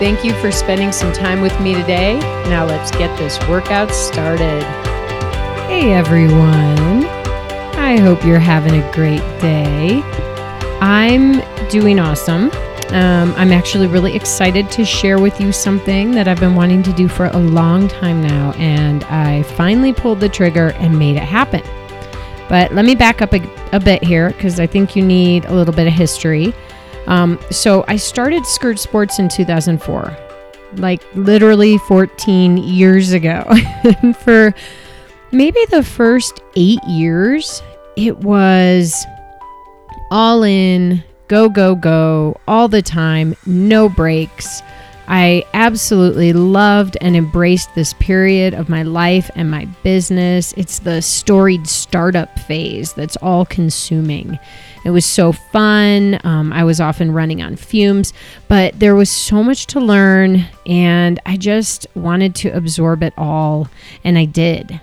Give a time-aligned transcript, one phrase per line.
[0.00, 2.18] Thank you for spending some time with me today.
[2.48, 4.62] Now let's get this workout started.
[5.68, 7.04] Hey everyone.
[7.76, 10.02] I hope you're having a great day.
[10.80, 12.50] I'm doing awesome.
[12.88, 16.92] Um, I'm actually really excited to share with you something that I've been wanting to
[16.92, 21.22] do for a long time now, and I finally pulled the trigger and made it
[21.22, 21.62] happen.
[22.48, 23.40] But let me back up a,
[23.72, 26.52] a bit here because I think you need a little bit of history.
[27.06, 30.16] Um, so I started Skirt Sports in 2004,
[30.76, 33.44] like literally 14 years ago.
[34.20, 34.54] for
[35.32, 37.62] maybe the first eight years,
[37.96, 39.04] it was
[40.10, 44.62] all in, go, go, go, all the time, no breaks.
[45.06, 50.54] I absolutely loved and embraced this period of my life and my business.
[50.56, 54.38] It's the storied startup phase that's all consuming.
[54.84, 56.20] It was so fun.
[56.24, 58.12] Um, I was often running on fumes,
[58.48, 63.68] but there was so much to learn, and I just wanted to absorb it all,
[64.04, 64.80] and I did.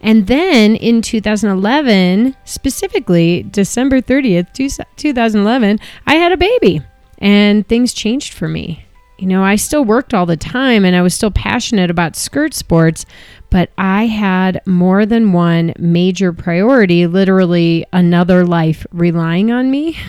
[0.00, 4.52] And then in 2011, specifically December 30th,
[4.96, 6.82] 2011, I had a baby,
[7.18, 8.84] and things changed for me.
[9.18, 12.52] You know, I still worked all the time and I was still passionate about skirt
[12.52, 13.06] sports,
[13.54, 19.96] but I had more than one major priority, literally another life relying on me.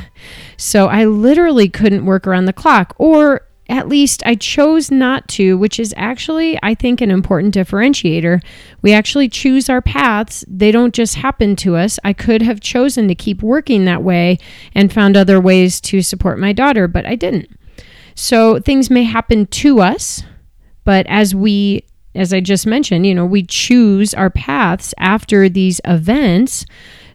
[0.58, 5.58] So I literally couldn't work around the clock, or at least I chose not to,
[5.58, 8.42] which is actually, I think, an important differentiator.
[8.82, 12.00] We actually choose our paths, they don't just happen to us.
[12.06, 14.40] I could have chosen to keep working that way
[14.74, 17.50] and found other ways to support my daughter, but I didn't.
[18.16, 20.24] So things may happen to us,
[20.86, 21.84] but as we
[22.16, 26.66] as I just mentioned, you know, we choose our paths after these events,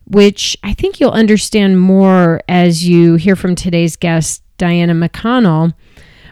[0.05, 5.75] which I think you'll understand more as you hear from today's guest, Diana McConnell.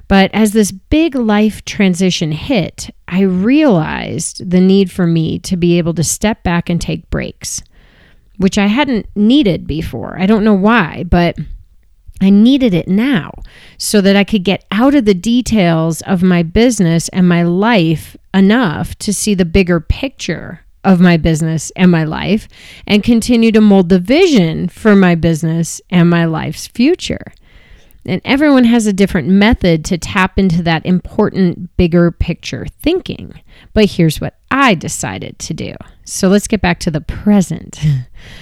[0.09, 5.79] But as this big life transition hit, I realized the need for me to be
[5.79, 7.63] able to step back and take breaks,
[8.39, 10.19] which I hadn't needed before.
[10.19, 11.39] I don't know why, but
[12.21, 13.33] I needed it now
[13.77, 18.17] so that I could get out of the details of my business and my life
[18.35, 22.49] enough to see the bigger picture of my business and my life
[22.87, 27.33] and continue to mold the vision for my business and my life's future.
[28.07, 33.41] And everyone has a different method to tap into that important, bigger picture thinking.
[33.75, 35.75] But here's what I decided to do.
[36.05, 37.79] So let's get back to the present.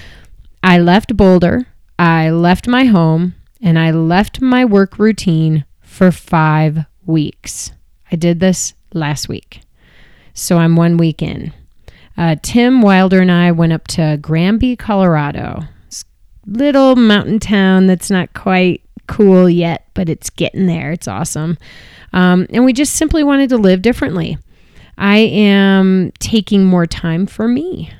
[0.63, 1.67] I left Boulder,
[1.99, 7.72] I left my home, and I left my work routine for five weeks.
[8.11, 9.61] I did this last week.
[10.34, 11.53] So I'm one week in.
[12.16, 15.62] Uh, Tim Wilder and I went up to Granby, Colorado.
[16.47, 20.93] Little mountain town that's not quite cool yet, but it's getting there.
[20.93, 21.59] It's awesome.
[22.12, 24.39] Um, and we just simply wanted to live differently.
[24.97, 27.91] I am taking more time for me.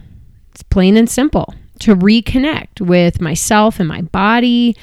[0.53, 4.77] It's plain and simple to reconnect with myself and my body,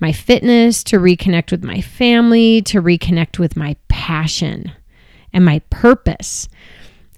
[0.00, 4.72] my fitness, to reconnect with my family, to reconnect with my passion
[5.32, 6.48] and my purpose.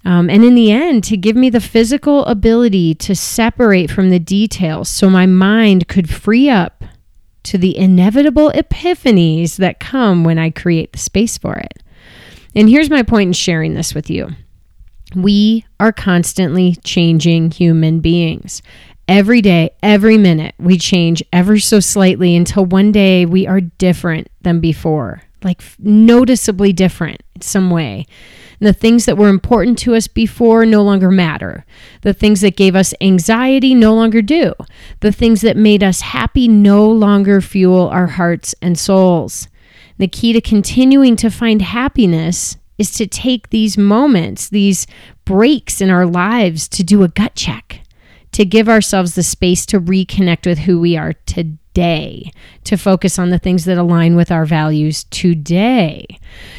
[0.05, 4.19] Um, and in the end, to give me the physical ability to separate from the
[4.19, 6.83] details so my mind could free up
[7.43, 11.83] to the inevitable epiphanies that come when I create the space for it.
[12.55, 14.35] And here's my point in sharing this with you
[15.15, 18.61] we are constantly changing human beings.
[19.13, 24.27] Every day, every minute, we change ever so slightly until one day we are different
[24.41, 28.07] than before, like noticeably different in some way.
[28.59, 31.63] And the things that were important to us before no longer matter.
[32.01, 34.55] The things that gave us anxiety no longer do.
[35.01, 39.47] The things that made us happy no longer fuel our hearts and souls.
[39.99, 44.87] The key to continuing to find happiness is to take these moments, these
[45.23, 47.82] breaks in our lives to do a gut check
[48.33, 52.31] to give ourselves the space to reconnect with who we are today,
[52.65, 56.05] to focus on the things that align with our values today.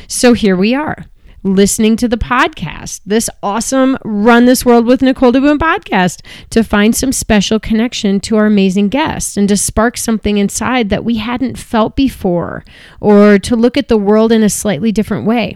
[0.08, 1.04] So here we are.
[1.46, 6.96] Listening to the podcast, this awesome Run This World with Nicole DeBoom podcast, to find
[6.96, 11.58] some special connection to our amazing guests and to spark something inside that we hadn't
[11.58, 12.64] felt before,
[12.98, 15.54] or to look at the world in a slightly different way.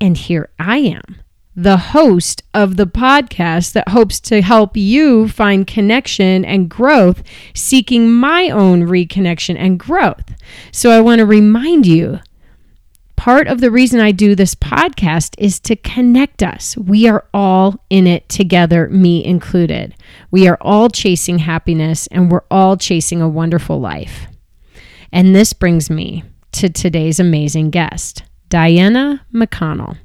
[0.00, 1.20] And here I am,
[1.58, 8.12] the host of the podcast that hopes to help you find connection and growth, seeking
[8.12, 10.36] my own reconnection and growth.
[10.70, 12.20] So I want to remind you
[13.16, 16.76] part of the reason I do this podcast is to connect us.
[16.76, 19.96] We are all in it together, me included.
[20.30, 24.28] We are all chasing happiness and we're all chasing a wonderful life.
[25.10, 26.22] And this brings me
[26.52, 29.96] to today's amazing guest, Diana McConnell.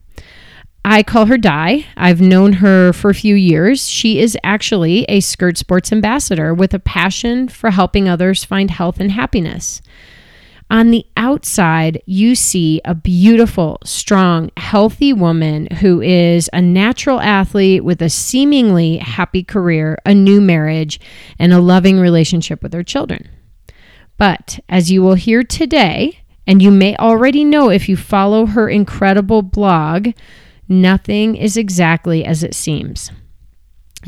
[0.85, 1.85] I call her Di.
[1.95, 3.88] I've known her for a few years.
[3.88, 9.00] She is actually a Skirt Sports ambassador with a passion for helping others find health
[9.00, 9.81] and happiness.
[10.69, 17.83] On the outside, you see a beautiful, strong, healthy woman who is a natural athlete
[17.83, 21.00] with a seemingly happy career, a new marriage,
[21.39, 23.30] and a loving relationship with her children.
[24.18, 28.68] But as you will hear today, and you may already know if you follow her
[28.68, 30.09] incredible blog,
[30.68, 33.12] nothing is exactly as it seems.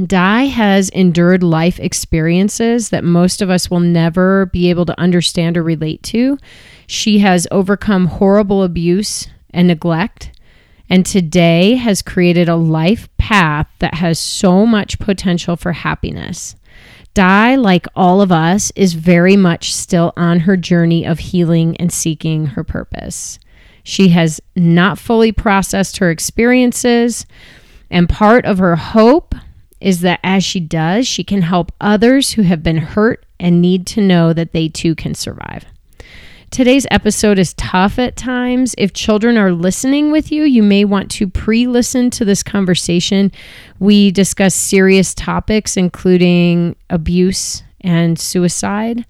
[0.04, 5.58] Di has endured life experiences that most of us will never be able to understand
[5.58, 6.38] or relate to.
[6.86, 10.38] She has overcome horrible abuse and neglect,
[10.90, 16.58] and today has created a life path that has so much potential for happiness.
[17.14, 21.92] Di, like all of us, is very much still on her journey of healing and
[21.92, 23.40] seeking her purpose.
[23.86, 27.26] She has not fully processed her experiences,
[27.92, 29.36] and part of her hope
[29.80, 33.86] is that as she does, she can help others who have been hurt and need
[33.86, 35.66] to know that they too can survive.
[36.50, 38.74] Today's episode is tough at times.
[38.80, 43.32] If children are listening with you, you may want to pre listen to this conversation.
[43.78, 49.06] We discuss serious topics, including abuse and suicide.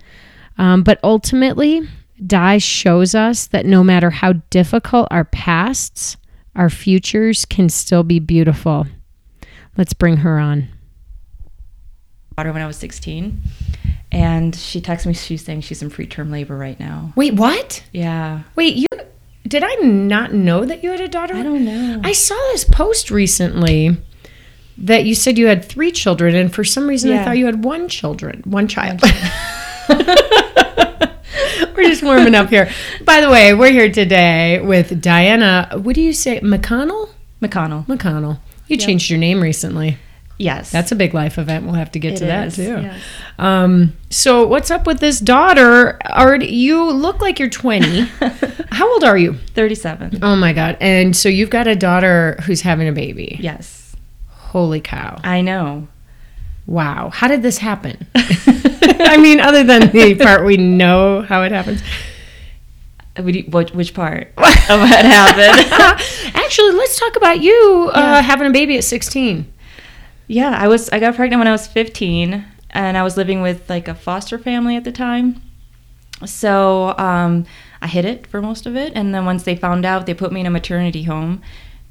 [0.57, 1.87] Um, but ultimately,
[2.23, 6.17] Di shows us that no matter how difficult our pasts,
[6.55, 8.87] our futures can still be beautiful.
[9.77, 10.69] Let's bring her on.
[12.37, 13.39] Daughter when I was 16,
[14.11, 15.13] and she texted me.
[15.13, 17.11] She's saying she's in preterm labor right now.
[17.15, 17.83] Wait, what?
[17.91, 18.87] Yeah, Wait, you
[19.47, 21.35] did I not know that you had a daughter?
[21.35, 22.01] I don't know.
[22.03, 23.95] I saw this post recently
[24.77, 27.63] that you said you had three children, and for some reason I thought you had
[27.63, 29.01] one children, one child.
[31.75, 32.69] we're just warming up here.
[33.03, 35.69] By the way, we're here today with Diana.
[35.81, 37.09] What do you say, McConnell?
[37.41, 37.85] McConnell.
[37.87, 38.39] McConnell.
[38.67, 39.97] You changed your name recently.
[40.37, 41.63] Yes, That's a big life event.
[41.65, 42.63] We'll have to get It to that is, too.
[42.81, 43.01] yes.
[43.39, 45.97] Um, so what's up with this daughter?
[46.05, 48.01] Already, you look like you're 20.
[48.69, 49.35] How old are you?
[49.53, 50.19] 37.
[50.21, 50.75] Oh my god!
[50.81, 53.37] And so you've got a daughter who's having a baby.
[53.39, 53.95] Yes,
[54.27, 55.21] Holy cow!
[55.23, 55.87] I know.
[56.67, 57.11] Wow!
[57.13, 58.05] How did this happen?
[59.01, 61.81] I mean, other than the part we know how it happens.
[63.17, 65.71] What Which, part of what happened?
[66.35, 69.51] Actually, let's talk about you uh, having a baby at 16.
[70.27, 70.89] yeah, I was.
[70.89, 74.37] I got pregnant when I was 15, and I was living with like a foster
[74.37, 75.41] family at the time.
[76.25, 77.45] So um,
[77.81, 80.33] I hid it for most of it, and then once they found out, they put
[80.33, 81.41] me in a maternity home.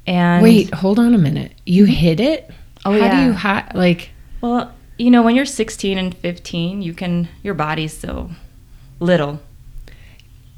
[0.05, 1.53] And Wait, hold on a minute.
[1.65, 2.51] You hid it?
[2.85, 3.71] Oh, How do you hide?
[3.73, 4.11] Like,
[4.41, 8.29] Well, you know, when you're 16 and 15, you can your body's so
[8.99, 9.39] little.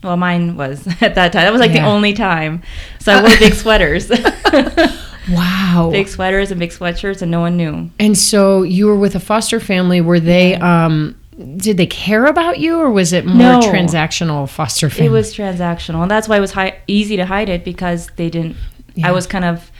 [0.03, 1.43] Well, mine was at that time.
[1.43, 1.83] That was like Yeah.
[1.83, 2.61] the only time.
[2.99, 4.09] So I wore big sweaters,
[5.29, 5.89] wow.
[5.91, 7.89] big sweaters and big sweatshirts, and no one knew.
[7.99, 10.01] And so you were with a foster family.
[10.01, 10.55] Were they?
[10.55, 11.15] um
[11.57, 13.59] Did they care about you, or was it more No.
[13.59, 15.07] transactional foster family?
[15.07, 18.29] It was transactional, and that's why it was hi- easy to hide it because they
[18.29, 18.55] didn't.
[18.95, 19.09] Yeah.
[19.09, 19.71] I was kind of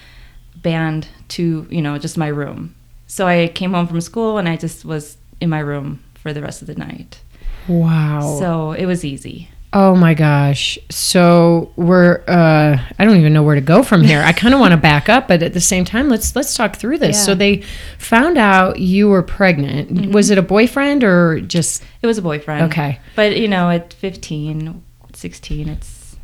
[0.55, 2.73] banned to you know just my room.
[3.07, 6.41] So I came home from school and I just was in my room for the
[6.41, 7.19] rest of the night.
[7.67, 8.37] wow.
[8.39, 9.49] So it was easy.
[9.73, 10.77] Oh my gosh.
[10.89, 14.21] So we're uh I don't even know where to go from here.
[14.23, 16.77] I kind of want to back up, but at the same time, let's let's talk
[16.77, 17.17] through this.
[17.17, 17.23] Yeah.
[17.23, 17.63] So they
[17.99, 20.13] found out you were pregnant.
[20.13, 22.71] Was it a boyfriend or just It was a boyfriend.
[22.71, 22.99] okay.
[23.15, 24.81] But you know, at 15,
[25.13, 26.15] 16, it's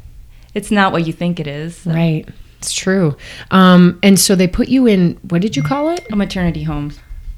[0.53, 1.75] it's not what you think it is.
[1.77, 2.27] So- Right.
[2.63, 3.17] It's true.
[3.51, 6.05] Um and so they put you in what did you call it?
[6.11, 6.93] A maternity home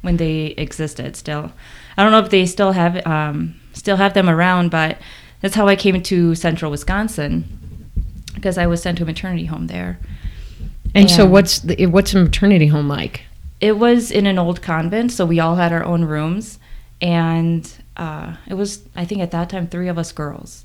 [0.05, 1.51] when they existed still.
[1.98, 4.98] I don't know if they still have um, still have them around, but
[5.41, 7.89] that's how I came to Central Wisconsin
[8.34, 10.00] because I was sent to a maternity home there.
[10.94, 13.24] And so what's the what's a maternity home like?
[13.60, 16.60] It was in an old convent, so we all had our own rooms,
[17.01, 20.64] and uh, it was I think at that time three of us girls.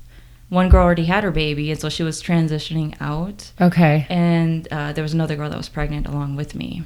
[0.51, 3.53] One girl already had her baby, and so she was transitioning out.
[3.61, 4.05] Okay.
[4.09, 6.83] and uh, there was another girl that was pregnant along with me.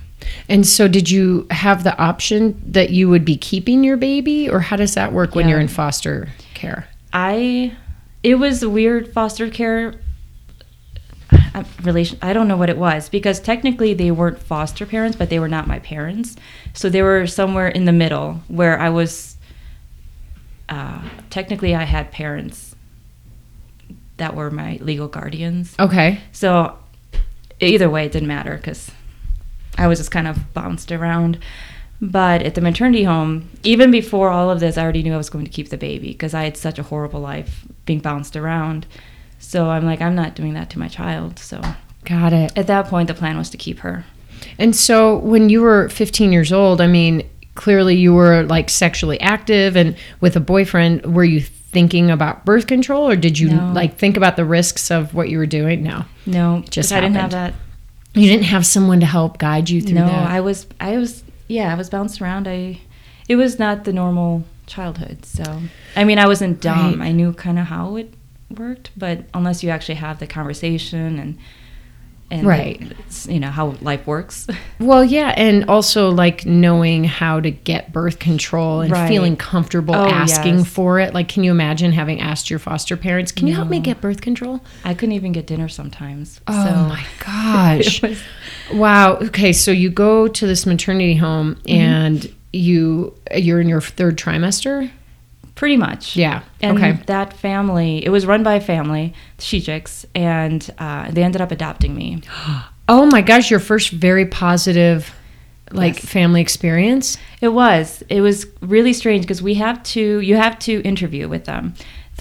[0.48, 4.60] And so did you have the option that you would be keeping your baby or
[4.60, 6.88] how does that work when you're in foster care?
[7.12, 7.76] I,
[8.22, 9.96] it was weird foster care.
[11.56, 12.20] uh, relation.
[12.22, 15.48] I don't know what it was because technically they weren't foster parents, but they were
[15.50, 16.36] not my parents.
[16.74, 19.38] So they were somewhere in the middle where I was.
[20.70, 22.75] Uh, technically, I had parents
[24.18, 25.76] that were my legal guardians.
[25.80, 26.20] Okay.
[26.32, 26.78] So
[27.60, 28.92] either way, it didn't matter because
[29.78, 31.40] I was just kind of bounced around.
[32.02, 35.30] But at the maternity home, even before all of this, I already knew I was
[35.30, 38.86] going to keep the baby because I had such a horrible life being bounced around.
[39.40, 41.40] So I'm like, I'm not doing that to my child.
[41.40, 41.62] So
[42.04, 42.58] Got it.
[42.58, 44.06] at that point, the plan was to keep her.
[44.60, 49.20] And so when you were 15 years old, I mean, clearly you were like sexually
[49.22, 51.16] active and with a boyfriend.
[51.16, 51.44] Were you
[51.76, 53.72] thinking about birth control or did you No.
[53.74, 55.84] like think about the risks of what you were doing?
[55.84, 56.06] No.
[56.26, 57.54] No, Just I didn't have that.
[58.14, 60.30] You didn't have someone to help guide you through No, that.
[60.32, 62.48] I was, I was, yeah, I was bounced around.
[62.48, 62.80] I,
[63.28, 65.26] it was not the normal childhood.
[65.26, 65.44] So,
[65.98, 67.00] I mean, I wasn't dumb.
[67.02, 67.10] Right.
[67.10, 68.14] I knew kind of how it
[68.58, 71.38] worked, but unless you actually have the conversation and,
[72.32, 72.82] and Right.
[73.28, 74.48] you know how life works.
[74.80, 79.08] Well, yeah, and also like knowing how to get birth control and Right.
[79.08, 80.68] feeling comfortable Oh, asking yes.
[80.68, 81.14] for it.
[81.14, 84.20] Like, can you imagine having asked your foster parents, "Can you help me get birth
[84.22, 86.42] control?" I couldn't even get dinner sometimes.
[86.48, 88.02] Oh so my gosh!
[88.02, 88.22] was-
[88.74, 89.14] wow.
[89.16, 91.70] Okay, so you go to this maternity home Mm-hmm.
[91.72, 94.90] and you you're in your third trimester.
[95.56, 96.16] Pretty much.
[96.16, 96.44] Yeah.
[96.62, 96.92] And okay.
[97.08, 101.52] that family, it was run by a family, the Shejiks, and uh, they ended up
[101.52, 102.22] adopting me.
[102.88, 103.50] Oh my gosh!
[103.50, 105.12] Your first very positive,
[105.72, 106.06] like Yes.
[106.06, 107.18] family experience.
[107.42, 108.04] It was.
[108.10, 110.20] It was really strange because we have to.
[110.20, 111.74] You have to interview with them.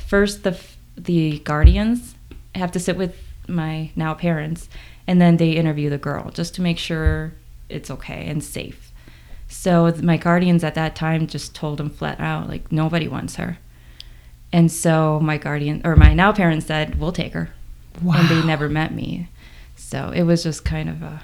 [0.06, 0.58] First, the
[0.96, 2.14] the guardians
[2.54, 3.14] have to sit with
[3.46, 4.70] my now parents,
[5.06, 7.34] and then they interview the girl just to make sure
[7.68, 8.83] it's okay and safe.
[9.56, 13.58] So my guardians at that time just told them flat out, like nobody wants her.
[14.52, 17.50] And so my guardian or my now parents said, "We'll take her,"
[18.02, 18.16] Wow.
[18.18, 19.28] and they never met me.
[19.76, 21.22] So it was just kind of a.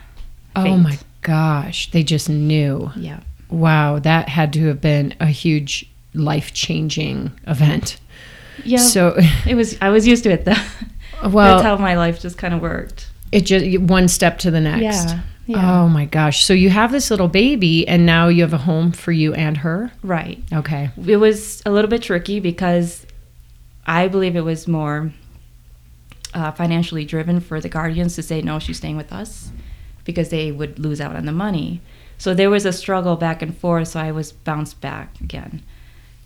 [0.57, 1.91] Oh my gosh!
[1.91, 2.91] They just knew.
[2.97, 3.21] Yeah.
[3.51, 7.99] Wow, that had to have been a huge life changing event.
[8.65, 8.79] Yeah.
[8.79, 9.15] So,
[9.47, 9.77] it was.
[9.81, 10.55] I was used to it though.
[11.29, 13.11] well, That's how my life just kind of worked.
[13.33, 14.83] it just one step to the next.
[15.11, 15.21] Yeah,
[15.51, 15.81] yeah.
[15.81, 16.45] Oh my gosh.
[16.45, 19.57] So you have this little baby and now you have a home for you and
[19.59, 19.93] her?
[20.03, 20.43] Right.
[20.53, 20.91] Okay.
[21.07, 23.07] It was a little bit tricky because
[23.87, 25.13] I believe it was more
[26.35, 29.51] uh, financially driven for the guardians to say, no, she's staying with us
[30.05, 31.81] because they would lose out on the money.
[32.19, 33.89] So there was a struggle back and forth.
[33.89, 35.63] So I was bounced back again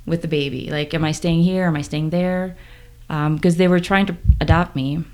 [0.06, 0.68] with the baby.
[0.70, 1.64] Like, am I staying here?
[1.66, 2.56] Am I staying there?
[3.08, 5.04] Because they were trying to adopt me,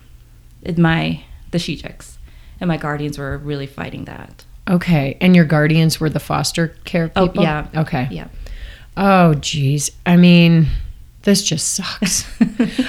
[0.76, 2.16] my the Shejiks,
[2.60, 4.44] and my guardians were really fighting that.
[4.68, 5.16] Okay.
[5.20, 7.22] And your guardians were the foster care people.
[7.22, 7.42] Oh, people?
[7.44, 7.66] yeah.
[7.76, 8.08] Okay.
[8.10, 8.28] Yeah.
[8.96, 9.90] Oh geez.
[10.06, 10.66] I mean,
[11.22, 12.26] this just sucks.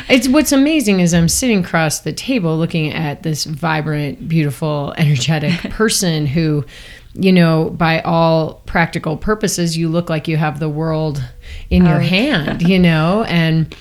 [0.09, 5.53] it's what's amazing is I'm sitting across the table looking at this vibrant, beautiful, energetic
[5.71, 6.65] person who,
[7.13, 11.23] you know, by all practical purposes, you look like you have the world
[11.69, 11.99] in your Oh.
[11.99, 13.75] hand, you know, and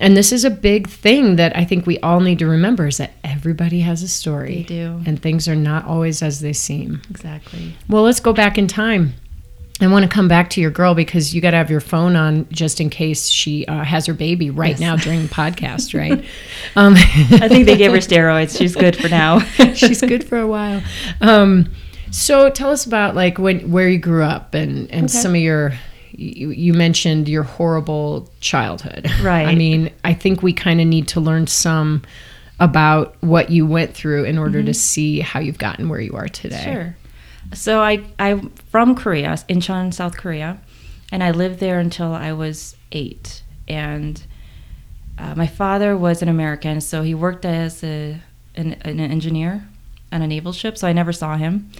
[0.00, 2.96] and this is a big thing that I think we all need to remember is
[2.98, 4.56] that everybody has a story.
[4.56, 5.00] They do.
[5.06, 7.00] And things are not always as they seem.
[7.10, 7.74] Exactly.
[7.88, 9.14] Well, let's go back in time.
[9.80, 12.14] I want to come back to your girl because you got to have your phone
[12.14, 14.80] on just in case she uh, has her baby right Yes.
[14.80, 16.24] now during the podcast, right?
[16.76, 18.56] Um, I think they gave her steroids.
[18.56, 19.40] She's good for now.
[19.74, 20.80] She's good for a while.
[21.20, 21.72] Um,
[22.12, 25.08] so tell us about like when where you grew up and and Okay.
[25.18, 25.72] some of your.
[26.16, 29.10] You, you mentioned your horrible childhood.
[29.22, 29.48] Right.
[29.48, 32.02] I mean, I think we kind of need to learn some
[32.60, 36.28] about what you went through in order to see how you've gotten where you are
[36.28, 36.56] today.
[36.56, 36.72] Mm-hmm.
[36.72, 36.96] Sure.
[37.52, 40.58] So I I'm from Korea, Incheon, South Korea,
[41.10, 43.42] and I lived there until I was eight.
[43.66, 44.22] And
[45.18, 48.20] uh, my father was an American, so he worked as a
[48.54, 49.66] an, an engineer
[50.12, 50.78] on a naval ship.
[50.78, 51.70] So I never saw him.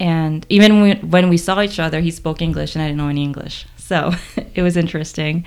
[0.00, 3.08] And even when, when we saw each other, he spoke English, and I didn't know
[3.08, 3.66] any English.
[3.92, 4.10] So
[4.54, 5.44] it was interesting.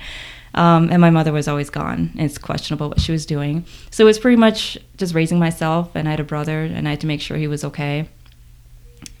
[0.54, 2.12] Um, and my mother was always gone.
[2.14, 3.64] It's questionable what she was doing.
[3.90, 6.92] So it was pretty much just raising myself, and I had a brother, and I
[6.92, 8.08] had to make sure he was okay.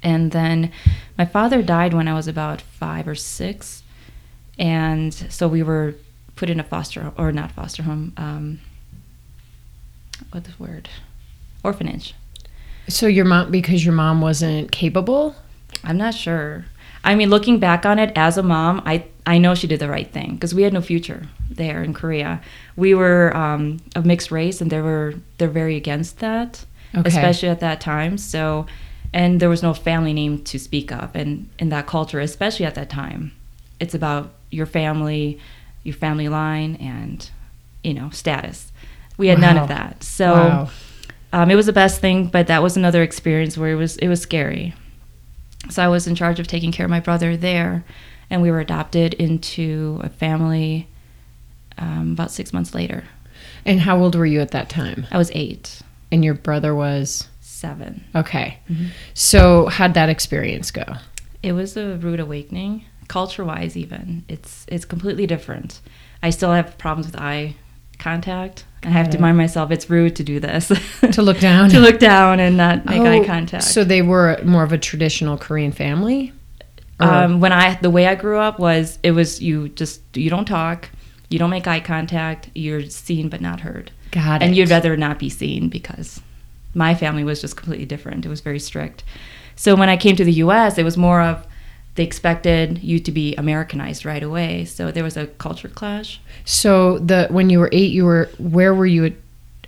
[0.00, 0.70] And then
[1.18, 3.82] my father died when I was about five or six.
[4.60, 5.96] And so we were
[6.36, 8.60] put in a foster, or not foster home, um,
[10.30, 10.88] what's the word?
[11.64, 12.14] Orphanage.
[12.88, 15.34] So your mom, because your mom wasn't capable.
[15.82, 16.66] I'm not sure.
[17.02, 19.88] I mean, looking back on it as a mom, I, I know she did the
[19.88, 22.40] right thing because we had no future there in Korea.
[22.76, 26.64] We were um, of mixed race, and they were they're very against that,
[26.94, 27.08] Okay.
[27.08, 28.18] especially at that time.
[28.18, 28.66] So,
[29.12, 32.76] and there was no family name to speak of, and in that culture, especially at
[32.76, 33.32] that time,
[33.80, 35.40] it's about your family,
[35.82, 37.28] your family line, and
[37.82, 38.70] you know status.
[39.18, 40.02] We had none of that.
[40.04, 40.32] So.
[40.32, 40.70] Wow.
[41.32, 44.08] Um, it was the best thing, but that was another experience where it was it
[44.08, 44.72] was scary.
[45.68, 47.84] So I was in charge of taking care of my brother there,
[48.30, 50.88] and we were adopted into a family
[51.78, 53.04] um, about six months later.
[53.64, 55.06] And how old were you at that time?
[55.10, 55.80] I was eight,
[56.12, 58.04] And your brother was seven.
[58.14, 58.58] okay.
[59.14, 60.84] So how'd that experience go?
[61.42, 63.76] It was a rude awakening, culture-wise.
[63.76, 65.80] Even it's it's completely different.
[66.22, 67.54] I still have problems with eye
[67.98, 68.64] contact.
[68.82, 70.70] I have to remind myself it's rude to do this.
[71.12, 71.70] To look down.
[71.70, 73.64] to look down and not make eye Oh, contact.
[73.64, 76.32] So they were more of a traditional Korean family.
[77.00, 80.30] Or- um, when I the way I grew up was it was you just you
[80.30, 80.88] don't talk,
[81.28, 84.46] you don't make eye contact, you're seen but not heard, Got it.
[84.46, 86.20] and you'd rather not be seen because
[86.74, 88.24] my family was just completely different.
[88.24, 89.02] It was very strict.
[89.56, 91.46] So when I came to the U.S., it was more of
[91.94, 94.66] they expected you to be Americanized right away.
[94.66, 96.20] So there was a culture clash.
[96.44, 99.14] So the when you were eight, you were where were you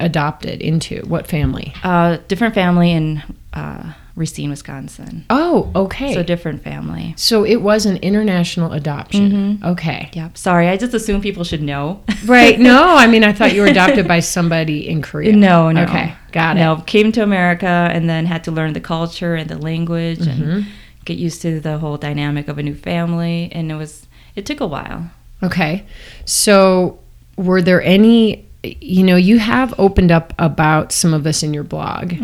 [0.01, 1.01] adopted into?
[1.07, 1.73] What family?
[1.83, 3.23] Uh, different family in
[3.55, 5.25] uh, Racine, Wisconsin.
[5.31, 6.13] Oh, okay.
[6.13, 7.15] So different family.
[7.17, 9.31] So it was an international adoption.
[9.63, 9.65] Mhm.
[9.73, 10.11] Okay.
[10.13, 10.37] Yep.
[10.37, 12.03] Sorry, I just assume people should know.
[12.27, 12.59] Right.
[12.59, 15.33] No, I mean I thought you were adopted by somebody in Korea.
[15.35, 15.85] No, no.
[15.85, 16.61] Okay, got it.
[16.61, 20.29] No, came to America and then had to learn the culture and the language Mhm.
[20.29, 20.67] and
[21.05, 23.49] get used to the whole dynamic of a new family.
[23.53, 25.11] And it was, it took a while.
[25.43, 25.85] Okay.
[26.25, 26.99] So,
[27.37, 31.63] were there any, you know, you have opened up about some of this in your
[31.65, 32.15] blog,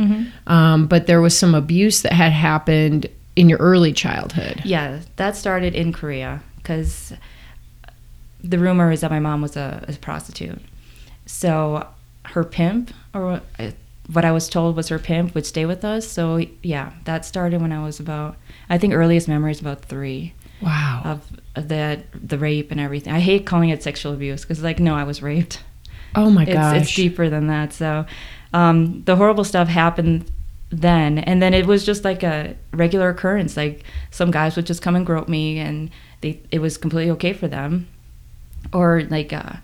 [0.46, 4.60] um, but there was some abuse that had happened in your early childhood.
[4.64, 7.12] Yeah, that started in Korea because
[8.42, 10.60] the rumor is that my mom was a, a prostitute.
[11.26, 11.86] So
[12.26, 13.40] her pimp, or
[14.12, 16.06] what I was told was her pimp, would stay with us.
[16.06, 18.36] So yeah, that started when I was about,
[18.68, 20.34] I think earliest memory is about three.
[20.60, 21.02] Wow.
[21.04, 23.12] of of the the rape and everything.
[23.12, 25.62] I hate calling it sexual abuse because like no, I was raped.
[26.14, 26.83] Oh my It's gosh.
[26.83, 27.73] it's deeper than that.
[27.73, 28.06] So
[28.52, 30.30] um, the horrible stuff happened
[30.71, 33.56] then, and then it was just like a regular occurrence.
[33.56, 37.32] Like some guys would just come and grope me, and they it was completely okay
[37.32, 37.88] for them,
[38.73, 39.54] or like uh,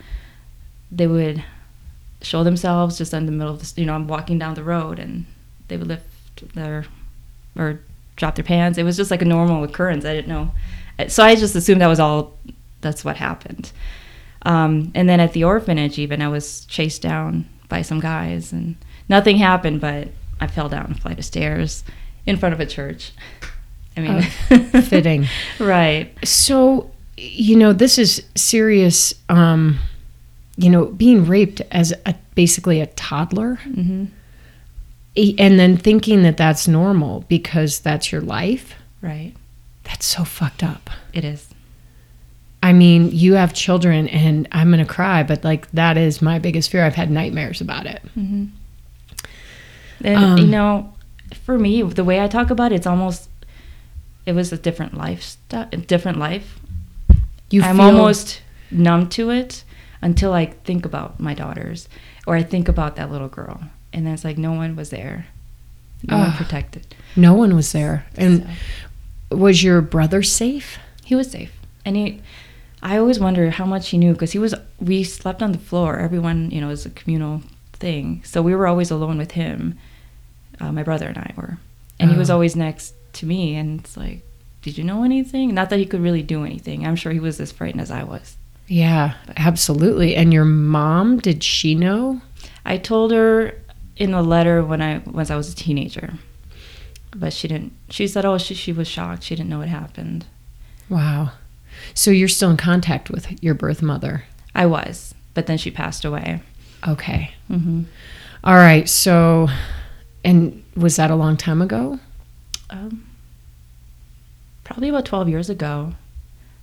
[0.90, 1.42] they would
[2.22, 4.98] show themselves just in the middle of the you know I'm walking down the road
[4.98, 5.24] and
[5.68, 6.04] they would lift
[6.54, 6.84] their
[7.56, 7.80] or
[8.16, 8.78] drop their pants.
[8.78, 10.04] It was just like a normal occurrence.
[10.04, 10.52] I didn't know,
[11.08, 12.36] so I just assumed that was all.
[12.82, 13.72] That's what happened.
[14.42, 18.76] Um, and then at the orphanage, even I was chased down by some guys, and
[19.08, 20.08] nothing happened, but
[20.40, 21.84] I fell down a flight of stairs
[22.26, 23.12] in front of a church.
[23.96, 24.22] I mean,
[24.82, 25.26] fitting.
[25.58, 26.12] right?
[26.26, 29.12] So, you know, this is serious.
[29.28, 29.78] Um,
[30.56, 34.06] you know, being raped as a, basically a toddler, hmm
[35.16, 38.74] e- and then thinking that that's normal because that's your life.
[39.02, 39.32] Right.
[39.84, 40.88] That's so fucked up.
[41.12, 41.48] It is.
[42.62, 46.70] I mean, you have children, and I'm gonna cry, but like that is my biggest
[46.70, 46.84] fear.
[46.84, 48.02] I've had nightmares about it.
[48.14, 48.46] hmm
[50.02, 50.92] And Um, you know,
[51.44, 53.28] for me, the way I talk about it, it's almost
[54.26, 56.60] it was a different lifestyle, different life.
[57.50, 59.64] You I'm feel- almost numb to it
[60.02, 61.88] until I think about my daughters
[62.26, 63.60] or I think about that little girl,
[63.92, 65.26] and then it's like no one was there,
[66.06, 66.94] no one protected.
[67.16, 68.46] no one was there, and
[69.30, 70.78] So, was your brother safe?
[71.04, 71.52] he was safe,
[71.86, 72.20] and he.
[72.82, 74.54] I always wonder how much he knew because he was.
[74.80, 75.98] We slept on the floor.
[75.98, 77.42] Everyone, you know, is a communal
[77.74, 79.78] thing, so we were always alone with him.
[80.60, 81.58] Uh, my brother and I were,
[81.98, 82.34] and he was Oh.
[82.34, 83.54] always next to me.
[83.56, 84.22] And it's like,
[84.62, 85.54] did you know anything?
[85.54, 86.86] Not that he could really do anything.
[86.86, 88.36] I'm sure he was as frightened as I was.
[88.66, 90.14] Yeah, absolutely.
[90.16, 92.20] And your mom, did she know?
[92.64, 93.54] I told her
[93.96, 96.14] in a letter when I once I was a teenager,
[97.14, 97.72] but she didn't.
[97.90, 99.24] She said, "Oh, she she was shocked.
[99.24, 100.24] She didn't know what happened."
[100.88, 101.32] Wow.
[101.94, 104.24] So you're still in contact with your birth mother.
[104.54, 106.42] I was, but then she passed away.
[106.86, 107.32] Okay.
[107.48, 107.82] hmm
[108.42, 108.88] All right.
[108.88, 109.48] So,
[110.24, 111.98] and was that a long time ago?
[112.70, 113.04] Um,
[114.64, 115.92] probably about twelve years ago,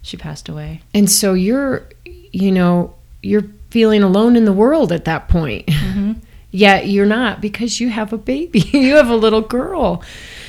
[0.01, 0.81] she passed away.
[0.93, 5.69] And so you're, you know, you're feeling alone in the world at that point.
[5.69, 6.13] hmm
[6.49, 8.59] Yet you're not because you have a baby.
[8.71, 10.01] you have a little girl.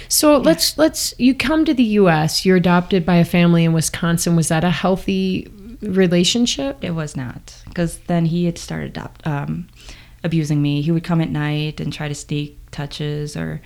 [0.08, 4.36] So let's let's you come to the US, you're adopted by a family in Wisconsin.
[4.36, 5.50] Was that a healthy
[5.82, 6.82] relationship?
[6.82, 9.68] It was not because then he had started adopt, um,
[10.24, 10.80] abusing me.
[10.80, 13.60] He would come at night and try to sneak touches, or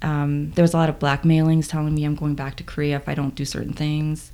[0.00, 3.08] um, there was a lot of blackmailings telling me I'm going back to Korea if
[3.08, 4.32] I don't do certain things,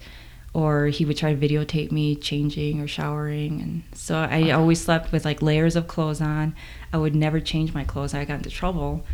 [0.55, 5.11] or he would try to videotape me changing or showering, and so I always slept
[5.11, 6.55] with like layers of clothes on.
[6.93, 8.15] I would never change my clothes.
[8.15, 9.05] I got into trouble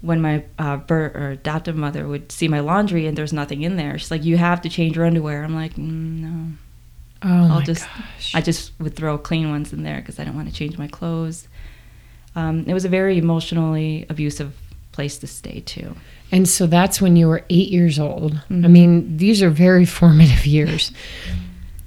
[0.00, 3.76] when my uh, birth or adoptive mother would see my laundry and there's nothing in
[3.76, 3.98] there.
[3.98, 6.52] She's like, "You have to change your underwear." I'm like, mm, "No."
[7.22, 8.34] Oh I'll just- gosh.
[8.34, 10.86] I just would throw clean ones in there because I didn't want to change my
[10.88, 11.48] clothes.
[12.36, 14.52] um, it was a very emotionally abusive
[14.92, 15.96] place to stay too.
[16.30, 18.34] And so that's when you were eight years old.
[18.48, 18.70] I Mhm.
[18.70, 20.92] mean, these are very formative years.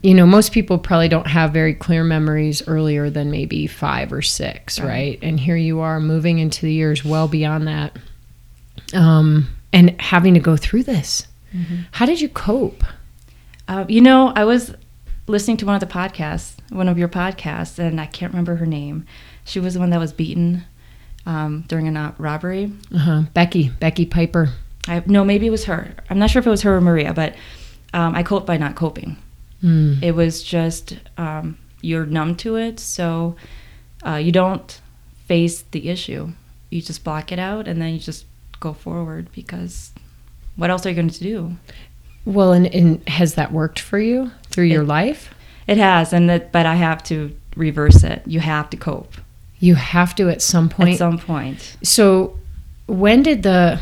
[0.02, 4.22] You know, most people probably don't have very clear memories earlier than maybe five or
[4.24, 4.88] six, Right.
[4.88, 5.20] right?
[5.22, 7.98] And here you are moving into the years well beyond that
[8.94, 11.28] um, and having to go through this.
[11.92, 12.84] How did you cope?
[13.68, 14.74] Uh, you know, I was
[15.28, 18.66] listening to one of the podcasts, one of your podcasts, and I can't remember her
[18.66, 19.06] name.
[19.44, 20.64] She was the one that was beaten
[21.26, 22.72] um, during a not- robbery.
[22.96, 23.24] Uh-huh.
[23.34, 24.50] Becky, Becky Piper.
[24.88, 25.94] I no, maybe it was her.
[26.10, 27.36] I'm not sure if it was her or Maria, but
[27.94, 29.18] um, I coped by not coping.
[29.64, 30.02] Mm.
[30.02, 33.36] It was just um, you're numb to it, so
[34.06, 34.80] uh, you don't
[35.26, 36.32] face the issue.
[36.70, 38.26] You just block it out, and then you just
[38.60, 39.92] go forward because
[40.56, 41.56] what else are you going to do?
[42.26, 45.34] Well, and, and has that worked for you through your life?
[45.68, 48.22] It has, and that, but I have to reverse it.
[48.26, 49.14] You have to cope
[49.60, 50.92] You have to at some point.
[50.94, 51.78] at some point.
[51.84, 52.38] so
[52.88, 53.80] when did the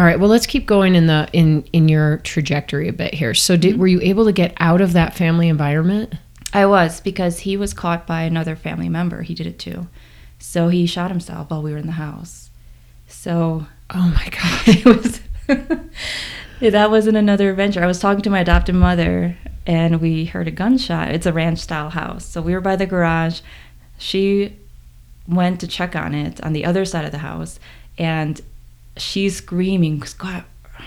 [0.00, 3.34] all right well let's keep going in the in in your trajectory a bit here
[3.34, 3.80] so did mm-hmm.
[3.80, 6.14] were you able to get out of that family environment
[6.52, 9.22] I was because he was caught by another family member.
[9.22, 9.86] He did it too,
[10.38, 12.50] so he shot himself while we were in the house.
[13.06, 15.20] So oh my god it was
[16.72, 17.82] that wasn't another adventure.
[17.82, 19.36] I was talking to my adopted mother
[19.66, 21.10] and we heard a gunshot.
[21.10, 22.24] It's a ranch style house.
[22.24, 23.40] So we were by the garage.
[23.98, 24.56] She
[25.28, 27.60] went to check on it on the other side of the house
[27.98, 28.40] and
[29.00, 30.44] she's screaming, God,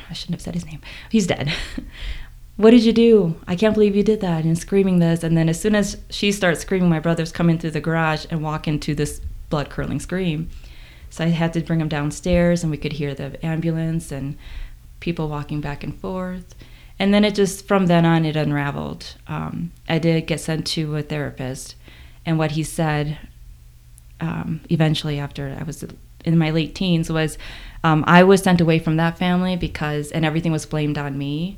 [0.10, 0.82] I shouldn't have said his name.
[1.10, 1.52] He's dead.
[2.58, 3.36] what did you do?
[3.48, 4.44] I can't believe you did that.
[4.44, 5.24] And screaming this.
[5.24, 8.44] And then as soon as she starts screaming, my brother's coming through the garage and
[8.44, 10.50] walk into this blood curdling scream.
[11.10, 14.36] So I had to bring him downstairs, and we could hear the ambulance and
[15.00, 16.56] people walking back and forth.
[16.98, 19.16] And then it just, from then on, it unraveled.
[19.28, 21.76] Um, I did get sent to a therapist,
[22.26, 23.20] and what he said
[24.20, 25.86] um, eventually, after I was
[26.26, 27.38] in my late teens, was
[27.84, 31.58] um, I was sent away from that family because, and everything was blamed on me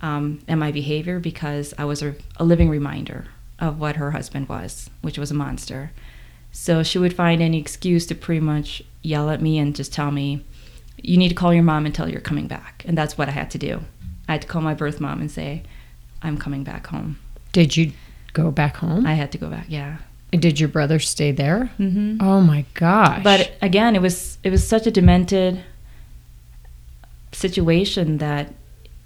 [0.00, 3.26] um, and my behavior because I was a, a living reminder
[3.58, 5.92] of what her husband was, which was a monster.
[6.50, 10.10] So she would find any excuse to pretty much yell at me and just tell
[10.10, 10.44] me,
[10.98, 12.84] you need to call your mom and tell her you're coming back.
[12.86, 13.82] And that's what I had to do.
[14.28, 15.62] I had to call my birth mom and say,
[16.20, 17.18] I'm coming back home.
[17.52, 17.92] did you
[18.32, 19.98] go back home I had to go back, yeah.
[20.40, 24.66] Did your brother stay there hmm oh my gosh But again, it was it was
[24.66, 25.62] such a demented
[27.32, 28.52] situation that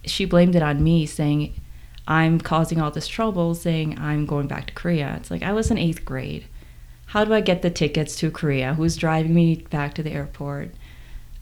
[0.05, 1.53] she blamed it on me, saying
[2.07, 5.15] I'm causing all this trouble, saying I'm going back to Korea.
[5.19, 6.47] It's like I was in eighth grade.
[7.07, 8.75] How do I get the tickets to Korea?
[8.75, 10.71] Who's driving me back to the airport?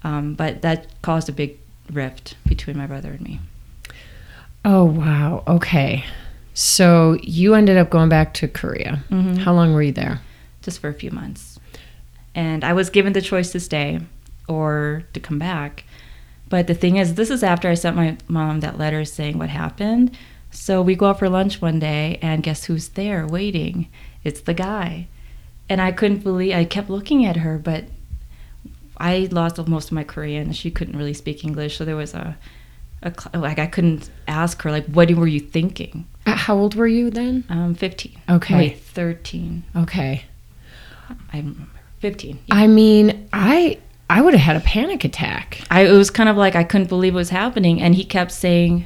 [0.02, 1.58] Um, but that caused a big
[1.90, 3.40] rift between my brother and me.
[4.64, 6.04] oh wow okay
[6.54, 9.38] so you ended up going back to korea Mhm.
[9.38, 10.20] how long were you there
[10.62, 11.58] just for a few months.
[12.34, 14.00] And I was given the choice to stay
[14.48, 15.84] or to come back.
[16.48, 19.50] But the thing is, this is after I sent my mom that letter saying what
[19.50, 20.16] happened.
[20.50, 23.88] So we go out for lunch one day, and guess who's there waiting?
[24.24, 25.06] It's the guy.
[25.68, 27.84] And I couldn't believe, I kept looking at her, but
[28.96, 30.52] I lost most of my Korean.
[30.52, 31.76] She couldn't really speak English.
[31.76, 32.36] So there was a,
[33.02, 36.06] a like, I couldn't ask her, like, what were you thinking?
[36.26, 38.12] Uh, how old were you then Um, 15.
[38.28, 38.56] Okay.
[38.56, 39.64] Wait, 13.
[39.76, 40.24] okay
[41.32, 42.38] I'm 15.
[42.46, 42.54] yeah.
[42.54, 46.36] i mean i i would have had a panic attack I it was kind of
[46.36, 48.84] like I couldn't believe what was happening, and he kept saying,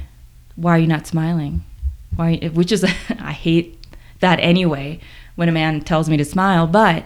[0.55, 1.63] "Why are you not smiling?"
[2.15, 2.83] Why, which is
[3.19, 3.77] I hate
[4.19, 4.99] that anyway
[5.35, 7.05] when a man tells me to smile, but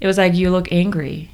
[0.00, 1.30] it was like you look angry,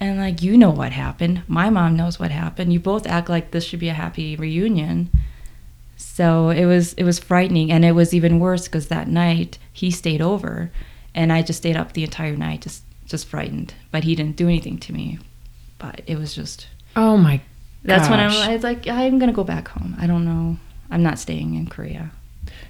[0.00, 1.42] and like you know what happened.
[1.46, 2.72] My mom knows what happened.
[2.72, 5.10] You both act like this should be a happy reunion.
[6.22, 9.90] So it was it was frightening, and it was even worse because that night he
[9.90, 10.70] stayed over,
[11.16, 13.74] and I just stayed up the entire night, just just frightened.
[13.90, 15.18] But he didn't do anything to me.
[15.78, 17.40] But it was just oh my
[17.82, 18.36] that's when Gosh.
[18.36, 19.96] I was like, I'm gonna go back home.
[19.98, 20.58] I don't know.
[20.92, 22.12] I'm not staying in Korea.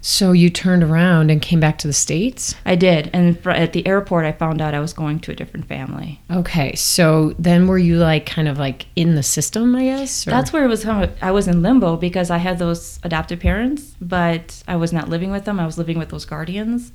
[0.04, 2.56] So you turned around and came back to the States?
[2.66, 5.34] I did, and fr- at the airport, I found out I was going to a
[5.36, 6.20] different family.
[6.28, 6.74] Okay.
[6.74, 10.26] So then were you like kind of like in the system, I guess?
[10.26, 10.84] or- That's where it was.
[10.84, 15.30] I was in limbo because I had those adopted parents, but I was not living
[15.30, 15.60] with them.
[15.60, 16.90] I was living with those guardians,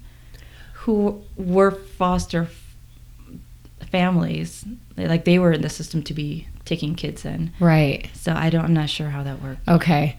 [0.74, 2.64] who were foster f-
[3.90, 4.66] families.
[4.98, 7.54] Like they were in the system to be taking kids in.
[7.60, 8.10] right.
[8.16, 8.66] So I don't.
[8.66, 9.68] I'm not sure how that worked.
[9.68, 10.18] Okay.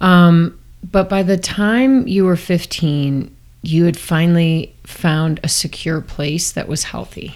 [0.00, 6.52] Um, but by the time you were 15, you had finally found a secure place
[6.52, 7.34] that was healthy.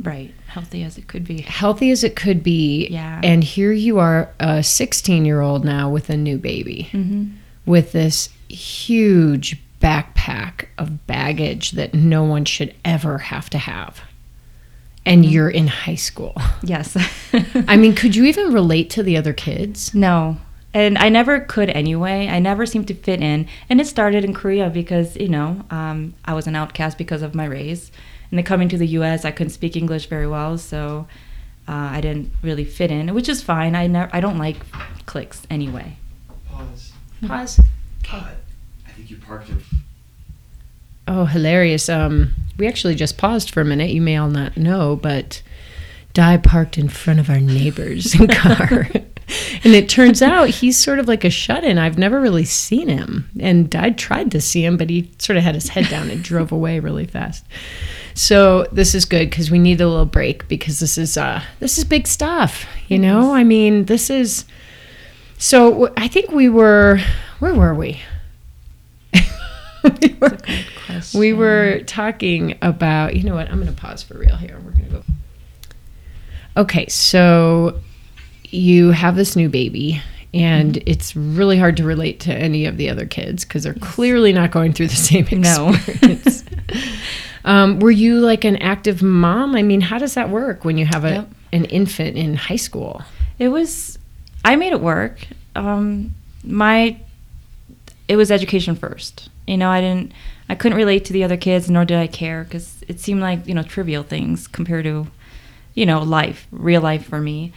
[0.00, 1.42] Right, healthy as it could be.
[1.42, 2.86] Healthy as it could be.
[2.88, 3.20] Yeah.
[3.24, 7.26] And here you are, a 16 year old now with a new baby, hmm
[7.66, 14.00] with this huge backpack of baggage that no one should ever have to have.
[15.04, 16.34] and you're in high school.
[16.62, 16.96] Yes.
[17.68, 19.94] I mean, could you even relate to the other kids?
[19.94, 20.38] no.
[20.78, 22.28] And I never could anyway.
[22.28, 23.48] I never seemed to fit in.
[23.68, 27.34] And it started in Korea because, you know, um, I was an outcast because of
[27.34, 27.90] my race.
[28.30, 30.56] And then coming to the US, I couldn't speak English very well.
[30.56, 31.08] So
[31.66, 33.74] uh, I didn't really fit in, which is fine.
[33.74, 34.58] I, never, I don't like
[35.04, 35.96] cliques anyway.
[36.48, 36.92] Pause.
[37.26, 37.60] Pause.
[38.04, 38.36] Cut.
[38.86, 39.58] I think you parked your.
[41.08, 41.88] Oh, hilarious.
[41.88, 43.90] Um, we actually just paused for a minute.
[43.90, 45.42] You may all not know, but
[46.14, 48.88] Di parked in front of our neighbor's car.
[49.64, 51.78] and it turns out he's sort of like a shut in.
[51.78, 53.28] I've never really seen him.
[53.40, 56.22] And I tried to see him, but he sort of had his head down and
[56.22, 57.44] drove away really fast.
[58.14, 61.78] So this is good because we need a little break because this is uh this
[61.78, 63.32] is big stuff, you know?
[63.32, 64.44] I mean, this is
[65.38, 67.00] so I think we were
[67.38, 68.00] where were we?
[70.02, 70.38] we, were,
[71.14, 73.48] we were talking about, you know what?
[73.48, 74.58] I'm going to pause for real here.
[74.64, 75.02] We're going to go.
[76.56, 77.80] Okay, so
[78.50, 80.02] you have this new baby,
[80.34, 84.32] and it's really hard to relate to any of the other kids because they're clearly
[84.32, 85.70] not going through the same No.
[85.70, 86.44] experience.
[87.44, 89.54] um, were you like an active mom?
[89.54, 91.28] I mean, how does that work when you have a, Yep.
[91.52, 93.02] an infant in high school?
[93.38, 93.98] It was.
[94.44, 95.18] I made it work.
[95.54, 96.96] Um, my.
[98.08, 99.28] It was education first.
[99.46, 100.12] You know, I didn't.
[100.48, 103.46] I couldn't relate to the other kids, nor did I care because it seemed like
[103.46, 105.06] you know trivial things compared to,
[105.74, 107.52] you know, life, real life for me.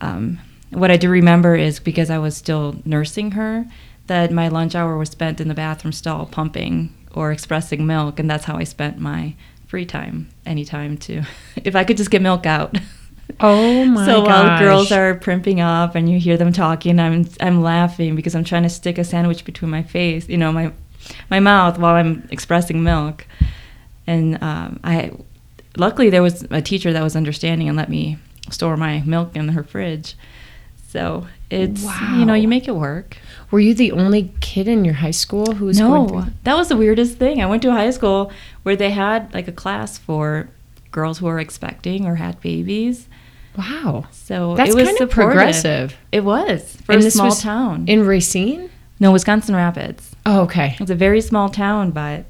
[0.00, 3.66] Um, what I do remember is because I was still nursing her,
[4.06, 8.30] that my lunch hour was spent in the bathroom stall pumping or expressing milk, and
[8.30, 9.34] that's how I spent my
[9.66, 10.28] free time.
[10.44, 11.22] Anytime to,
[11.56, 12.76] if I could just get milk out.
[13.38, 14.60] Oh my so while gosh.
[14.60, 18.64] girls are primping up and you hear them talking, I'm I'm laughing because I'm trying
[18.64, 20.72] to stick a sandwich between my face, you know, my
[21.30, 23.26] my mouth while I'm expressing milk.
[24.06, 25.12] And um, I
[25.76, 28.18] luckily there was a teacher that was understanding and let me
[28.50, 30.14] store my milk in her fridge.
[30.88, 33.16] So it's you know you make it work.
[33.50, 36.68] Were you the only kid in your high school who was going No, that was
[36.68, 37.42] the weirdest thing.
[37.42, 38.32] I went to a high school
[38.64, 40.48] where they had like a class for
[40.90, 43.08] girls who were expecting or had babies.
[43.56, 44.06] Wow.
[44.10, 45.96] So That's it was kind of progressive.
[46.12, 47.84] It was for And a small town.
[47.86, 48.70] In Racine?
[48.98, 50.14] no, Wisconsin Rapids.
[50.26, 50.76] Oh, okay.
[50.78, 52.24] It's a very small town, but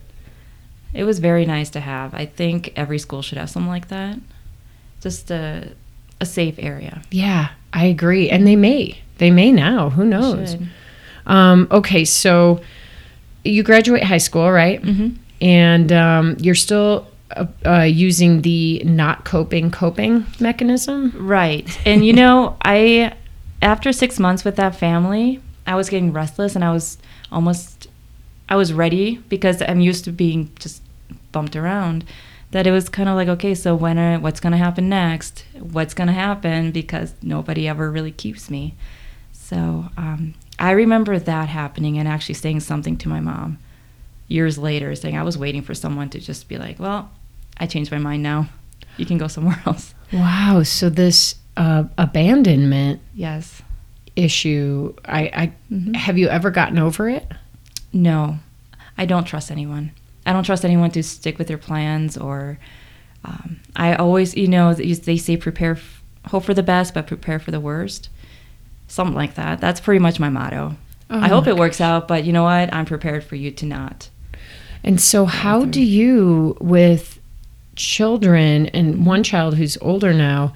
[0.94, 2.14] it was very nice to have.
[2.14, 4.18] I think every school should have something like that.
[5.00, 5.72] Just a
[6.20, 7.02] a safe area.
[7.10, 8.28] Yeah, I agree.
[8.30, 9.00] And they may.
[9.18, 9.90] They may now.
[9.90, 10.56] Who knows?
[11.26, 12.60] Um, okay, so
[13.44, 14.82] you graduate high school, right?
[14.82, 15.16] Mhm.
[15.40, 17.06] And um, you're still
[17.36, 21.12] uh, uh, using the not coping coping mechanism.
[21.16, 21.66] Right.
[21.86, 23.12] And you know, I
[23.62, 26.98] after 6 months with that family, I was getting restless and I was
[27.30, 27.88] almost
[28.48, 30.82] I was ready because I'm used to being just
[31.32, 32.04] bumped around.
[32.52, 35.44] That it was kind of like, okay, so when are, what's going to happen next?
[35.58, 38.74] What's going to happen because nobody ever really keeps me.
[39.32, 43.58] So um, I remember that happening and actually saying something to my mom
[44.26, 47.10] years later, saying I was waiting for someone to just be like, well,
[47.58, 48.48] I changed my mind now.
[48.96, 49.94] You can go somewhere else.
[50.12, 50.62] Wow.
[50.64, 53.62] So this uh, abandonment Yes.
[54.16, 55.94] issue, I, I Mhm.
[55.94, 57.30] have you ever gotten over it?
[57.92, 58.38] No,
[58.98, 59.92] I don't trust anyone.
[60.30, 62.58] I don't trust anyone to stick with their plans or.
[63.22, 65.78] Um, I always, you know, they say prepare,
[66.28, 68.08] hope for the best, but prepare for the worst.
[68.88, 69.60] Something like that.
[69.60, 70.76] That's pretty much my motto.
[71.10, 72.72] I hope Oh it works out, but you know what?
[72.72, 74.08] I'm prepared for you to not.
[74.84, 77.20] And so, how do you, with
[77.74, 80.52] children and one child who's older now,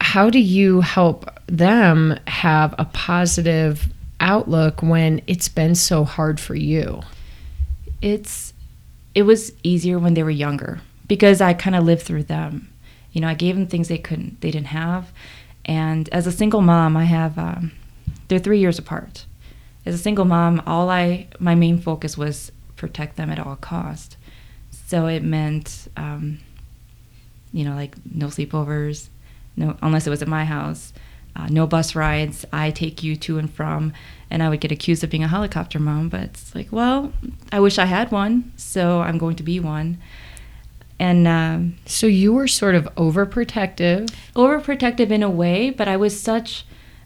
[0.00, 6.54] how do you help them have a positive outlook when it's been so hard for
[6.54, 7.02] you?
[8.00, 8.54] It's,
[9.18, 12.72] it was easier when they were younger because I kind of lived through them.
[13.10, 15.10] You know, I gave them things they couldn't, they didn't have,
[15.64, 17.72] and as a single mom, I have, um,
[18.28, 19.26] they're three years apart.
[19.84, 24.16] As a single mom, all I, my main focus was protect them at all cost.
[24.86, 26.38] So it meant, um,
[27.52, 29.08] you know, like no sleepovers,
[29.56, 30.92] no unless it was at my house,
[31.38, 32.44] uh, no bus rides.
[32.52, 33.92] I take you to and from,
[34.30, 36.08] and I would get accused of being a helicopter mom.
[36.08, 37.12] But it's like, well,
[37.52, 39.98] I wish I had one, so I'm going to be one.
[40.98, 44.12] And um, So, you were sort of overprotective.
[44.34, 46.64] overprotective in a way, but I was such.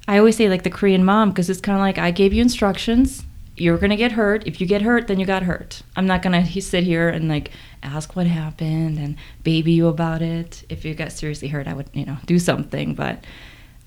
[0.09, 2.41] I always say like the Korean mom because it's kind of like I gave you
[2.43, 3.25] instructions.
[3.55, 4.47] You're gonna get hurt.
[4.47, 5.83] If you get hurt, then you got hurt.
[5.95, 7.51] I'm not gonna he- sit here and like
[7.83, 10.65] ask what happened and baby you about it.
[10.71, 12.95] If you got seriously hurt, I would you know do something.
[12.95, 13.23] But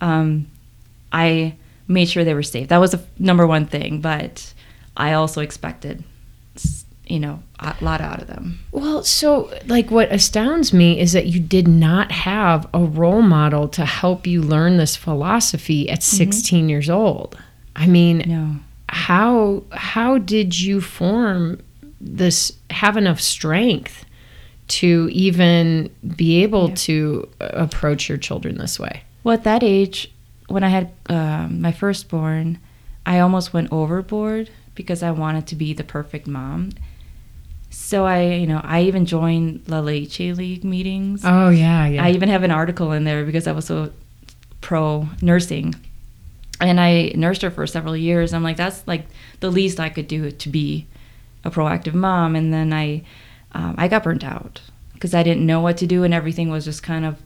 [0.02, 0.48] um,
[1.12, 1.56] I
[1.88, 2.68] made sure they were safe.
[2.70, 4.02] That was the number one thing.
[4.02, 4.54] But
[4.98, 6.04] I also expected,
[7.08, 8.60] you know, a lot out of them.
[8.72, 13.68] Well, so like what astounds me is that you did not have a role model
[13.70, 17.38] to help you learn this philosophy at 16 years old.
[17.76, 18.56] I mean, No.
[18.90, 21.60] how how did you form
[22.02, 24.06] this have enough strength
[24.68, 26.76] to even be able Yeah.
[26.76, 29.04] to approach your children this way?
[29.26, 30.12] Well, at that age,
[30.50, 32.60] when I had um, my firstborn,
[33.08, 36.70] I almost went overboard because I wanted to be the perfect mom.
[37.72, 41.24] So I, you know, I even joined La Leche League meetings.
[41.26, 42.06] Oh yeah, yeah.
[42.06, 43.92] I even have an article in there because I was so
[44.62, 45.74] pro nursing.
[46.62, 48.32] And I nursed her for several years.
[48.32, 49.08] I'm like, that's like
[49.40, 50.86] the least I could do to be
[51.44, 52.36] a proactive mom.
[52.36, 53.02] And then I,
[53.54, 54.62] um, I got burnt out
[54.94, 57.22] because I didn't know what to do, and everything was just kind of,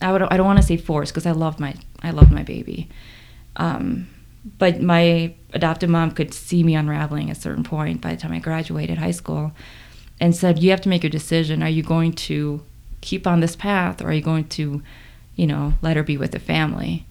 [0.00, 2.42] I would, I don't want to say forced because I loved my, I loved my
[2.42, 2.88] baby,
[3.56, 4.08] um,
[4.58, 8.32] but my adoptive mom could see me unraveling at a certain point by the time
[8.32, 9.52] I graduated high school,
[10.20, 11.62] and said, you have to make a decision.
[11.62, 12.62] Are you going to
[13.00, 14.82] keep on this path, or are you going to,
[15.34, 17.06] you know, let her be with the family?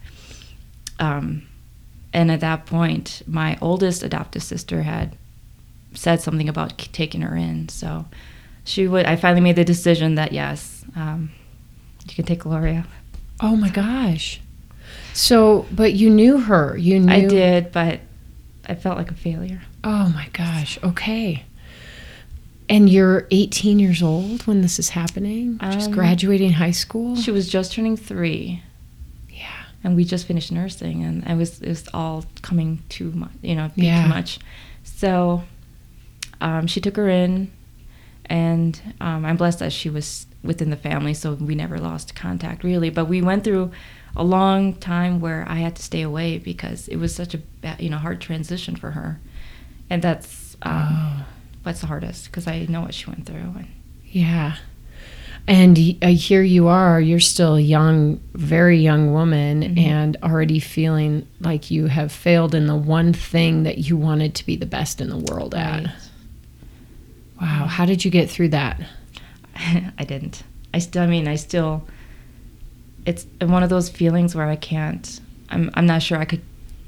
[1.00, 1.46] Um,
[2.12, 5.16] and at that point, my oldest adoptive sister had
[5.94, 7.68] said something about taking her in.
[7.68, 8.06] So
[8.64, 9.06] she would.
[9.06, 11.30] I finally made the decision that yes, um,
[12.10, 12.86] you can take Gloria.
[13.40, 14.40] oh my gosh.
[15.12, 16.76] So, but you knew her.
[16.76, 18.00] You knew I did, but
[18.66, 19.62] I felt like a failure.
[19.82, 20.78] Oh my gosh.
[20.82, 21.44] Okay.
[22.68, 25.58] And you're 18 years old when this is happening?
[25.58, 27.16] just Um, graduating high school?
[27.16, 28.62] She was just turning three,
[29.28, 29.64] yeah.
[29.82, 33.56] and we just finished nursing, and it was it was all coming too much, you
[33.56, 34.04] know, Yeah.
[34.04, 34.38] too much.
[34.84, 35.42] So
[36.40, 37.50] um, she took her in,
[38.26, 42.64] and um, I'm blessed that she was within the family, so we never lost contact
[42.64, 42.90] really.
[42.90, 43.70] But we went through
[44.16, 47.80] a long time where I had to stay away because it was such a bad,
[47.80, 49.20] you know hard transition for her,
[49.88, 51.24] and that's um, Oh.
[51.62, 53.36] what's the hardest because I know what she went through.
[53.56, 53.66] And
[54.06, 54.56] Yeah.
[55.48, 59.78] And uh, here you are, you're still a young, very young woman, Mhm.
[59.78, 64.46] and already feeling like you have failed in the one thing that you wanted to
[64.46, 65.86] be the best in the world at.
[67.40, 67.66] Wow.
[67.66, 68.80] How did you get through that?
[69.98, 70.42] I didn't.
[70.74, 71.02] I still.
[71.02, 71.86] I mean, I still.
[73.06, 75.20] It's one of those feelings where I can't.
[75.48, 75.70] I'm.
[75.74, 76.42] I'm not sure I could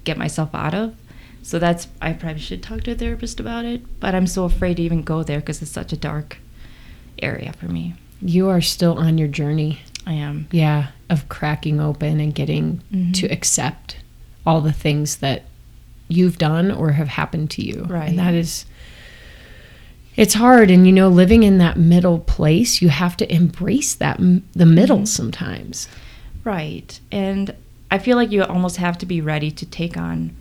[0.05, 0.95] get myself out of.
[1.43, 1.89] So that's.
[2.01, 3.83] I probably should talk to a therapist about it.
[4.01, 6.39] But I'm so afraid to even go there because it's such a dark
[7.21, 7.95] area for me.
[8.21, 9.81] You are still on your journey.
[10.07, 10.49] I am.
[10.51, 13.15] Yeah, of cracking open and getting Mhm.
[13.15, 13.97] to accept
[14.45, 15.45] all the things that
[16.09, 17.87] you've done or have happened to you.
[17.89, 18.09] Right.
[18.11, 18.67] And that is
[20.17, 24.19] it's hard and you know living in that middle place, you have to embrace that
[24.53, 25.09] the middle Mhm.
[25.09, 25.89] sometimes.
[26.45, 26.99] Right.
[27.11, 27.55] And
[27.91, 30.33] I feel like you almost have to be ready to take on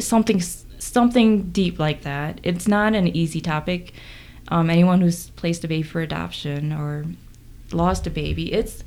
[0.00, 0.42] something
[0.78, 2.40] something deep like that.
[2.42, 3.92] It's not an easy topic.
[4.48, 7.06] Um, anyone who's placed a baby for adoption or
[7.72, 8.84] lost a baby, it's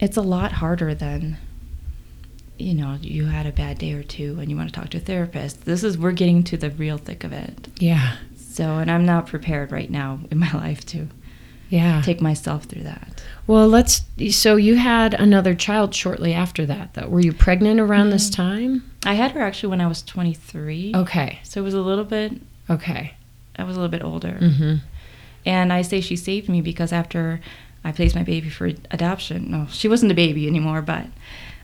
[0.00, 1.36] it's a lot harder than
[2.58, 4.96] you know you had a bad day or two and you want to talk to
[4.98, 5.64] a therapist.
[5.64, 7.68] This is we're getting to the real thick of it.
[7.78, 8.16] Yeah.
[8.36, 11.08] So, and I'm not prepared right now in my life to
[11.70, 12.02] Yeah.
[12.02, 13.22] take myself through that.
[13.46, 16.94] well, let's so you had another child shortly after that.
[16.94, 17.08] Though.
[17.08, 18.34] Were you pregnant around this Mhm.
[18.34, 18.90] time?
[19.06, 20.92] I had her actually when I was 23.
[20.94, 21.38] Okay.
[21.44, 22.32] So it was a little bit,
[22.68, 23.14] Okay.
[23.56, 24.36] I was a little bit older.
[24.40, 24.80] Mhm.
[25.46, 27.40] And I say she saved me because after
[27.84, 31.06] I placed my baby for adoption, no, she wasn't a baby anymore, but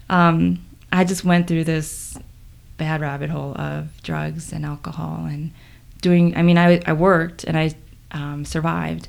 [0.08, 0.58] um,
[0.94, 2.16] I just went through this
[2.76, 5.52] bad rabbit hole of drugs and alcohol and
[6.00, 7.72] doing, I mean, I, I worked and I
[8.12, 9.08] um, survived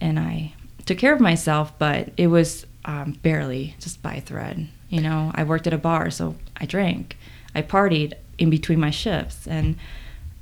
[0.00, 0.52] and I
[0.84, 4.68] took care of myself, but it was um, barely just by thread.
[4.90, 7.16] You know, I worked at a bar, so I drank.
[7.54, 9.46] I partied in between my shifts.
[9.46, 9.76] And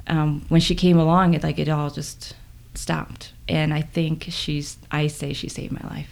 [0.09, 2.35] um, when she came along, it like it all just
[2.75, 3.33] stopped.
[3.49, 6.11] And I think she's, I say she saved my life.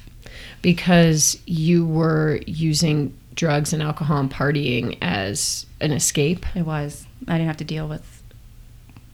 [0.62, 6.46] Because you were using drugs and alcohol and partying as an escape.
[6.54, 7.06] It was.
[7.26, 8.22] I didn't have to deal with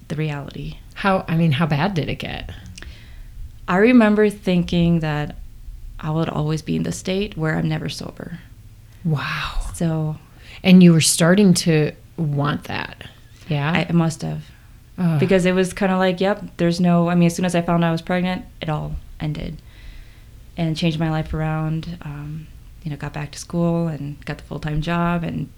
[0.09, 0.79] the reality.
[0.95, 2.51] How I mean, how bad did it get?
[3.68, 5.37] I remember thinking that
[6.01, 8.41] I would always be in the state where I'm never sober.
[9.05, 9.71] Wow.
[9.75, 10.16] So
[10.62, 13.09] And you were starting to want that.
[13.49, 13.71] Yeah.
[13.71, 14.43] I, I must have.
[15.18, 17.62] Because it was kind of like, yep, there's no, I mean, as soon as I
[17.62, 19.62] found out I was pregnant, it all ended
[20.59, 21.97] and changed my life around.
[22.03, 22.47] Um,
[22.83, 25.49] you know, got back to school and got the full time job and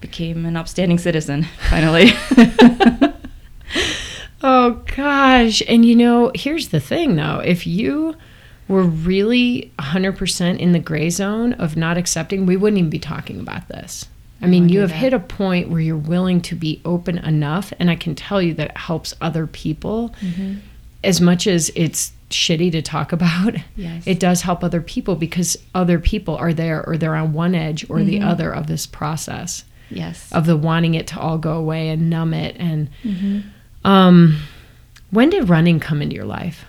[0.00, 2.10] became an upstanding citizen finally.
[4.42, 5.62] Oh gosh.
[5.68, 7.40] And you know, here's the thing though.
[7.44, 8.16] If you
[8.68, 13.38] were really 100% in the gray zone of not accepting, we wouldn't even be talking
[13.38, 14.06] about this.
[14.40, 14.96] I mean, you have that.
[14.96, 18.54] hit a point where you're willing to be open enough, and I can tell you
[18.54, 20.60] that it helps other people Mm-hmm.
[21.04, 23.54] as much as it's shitty to talk about.
[23.76, 24.04] Yes.
[24.06, 27.84] It does help other people because other people are there or they're on one edge
[27.90, 28.26] or the Mhm.
[28.26, 30.30] other of this process Yes.
[30.32, 32.56] of the wanting it to all go away and numb it.
[32.58, 33.42] And Mhm.
[33.84, 34.42] um,
[35.10, 36.64] when did running come into your life?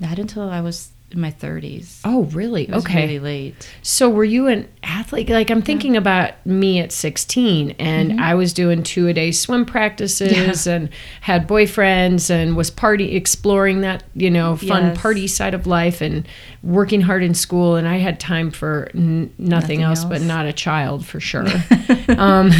[0.00, 2.00] Not until I was in my 30s.
[2.04, 2.68] Oh, really?
[2.70, 3.02] Okay.
[3.02, 3.70] really late.
[3.82, 5.28] So were you an athlete?
[5.28, 8.18] Like I'm thinking about me at 16 and Mhm.
[8.20, 10.88] I was doing two a day swim practices and
[11.20, 14.98] had boyfriends and was party exploring that, you know, fun Yes.
[15.00, 16.26] party side of life and
[16.64, 19.48] working hard in school and I had time for n- nothing,
[19.78, 21.46] Nothing else, but not a child for sure.
[22.18, 22.50] um,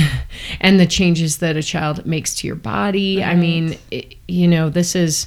[0.60, 3.24] and the changes that a child makes to your body.
[3.24, 5.26] I mean, it, you know, this is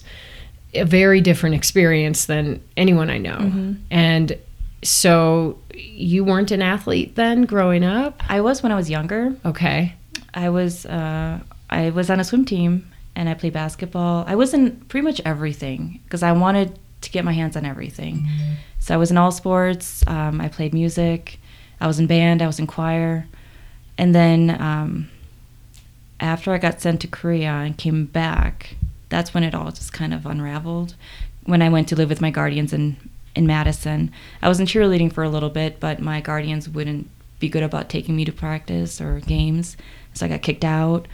[0.74, 3.38] a very different experience than anyone I know.
[3.38, 3.78] Mhm.
[3.90, 4.38] And
[4.84, 8.22] so you weren't an athlete then growing up?
[8.30, 9.36] I was when I was younger.
[9.46, 9.94] Okay.
[10.34, 11.40] I was uh,
[11.70, 14.24] I was on a swim team and I played basketball.
[14.28, 18.28] I was in pretty much everything because I wanted to get my hands on everything.
[18.80, 20.04] So I was in all sports.
[20.08, 21.40] Um, I played music.
[21.82, 22.42] I was in band.
[22.42, 23.26] I was in choir.
[23.98, 25.10] And then um,
[26.20, 28.76] after I got sent to Korea and came back,
[29.10, 30.96] that's when it all just kind of unraveled.
[31.44, 32.98] When I went to live with my guardians in
[33.36, 37.48] in Madison, I was in cheerleading for a little bit, but my guardians wouldn't be
[37.48, 39.78] good about taking me to practice or games,
[40.14, 41.08] so I got kicked out.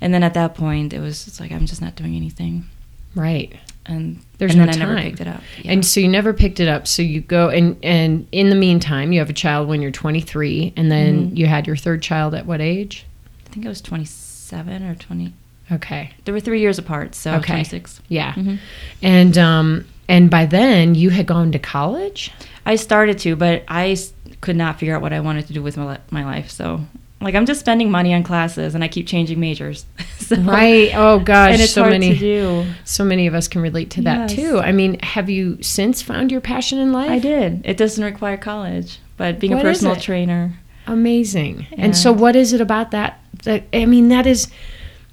[0.00, 2.66] And then at that point, it was just like I'm just not doing anything,
[3.14, 3.54] Right.
[3.86, 5.04] and There's and no then I never time.
[5.04, 5.40] picked it up.
[5.62, 5.72] Yeah.
[5.72, 6.86] And so you never picked it up.
[6.86, 10.72] So you go and and in the meantime, you have a child when you're 23
[10.76, 11.36] and then Mhm.
[11.38, 13.06] you had your third child at what age?
[13.46, 15.32] I think I was 27 or 20.
[15.70, 16.10] Okay.
[16.24, 17.52] They were three years apart, so Okay.
[17.52, 18.00] 26.
[18.08, 18.32] Yeah.
[18.34, 18.58] Mhm.
[19.02, 22.30] And um and by then you had gone to college?
[22.66, 23.96] I started to, but I
[24.40, 26.50] could not figure out what I wanted to do with my, my life.
[26.50, 26.80] So,
[27.20, 29.84] like, I'm just spending money on classes, and I keep changing majors.
[30.18, 30.90] so, Right.
[30.94, 32.64] Oh gosh, and it's so hard many to do.
[32.84, 34.34] so many of us can relate to that Yes.
[34.34, 34.58] too.
[34.58, 37.10] I mean, have you since found your passion in life?
[37.10, 37.62] I did.
[37.64, 40.54] It doesn't require college, but being What a personal trainer.
[40.86, 41.66] Amazing.
[41.72, 41.98] And Yeah.
[42.00, 43.20] so, what is it about that?
[43.44, 44.48] That I mean, that is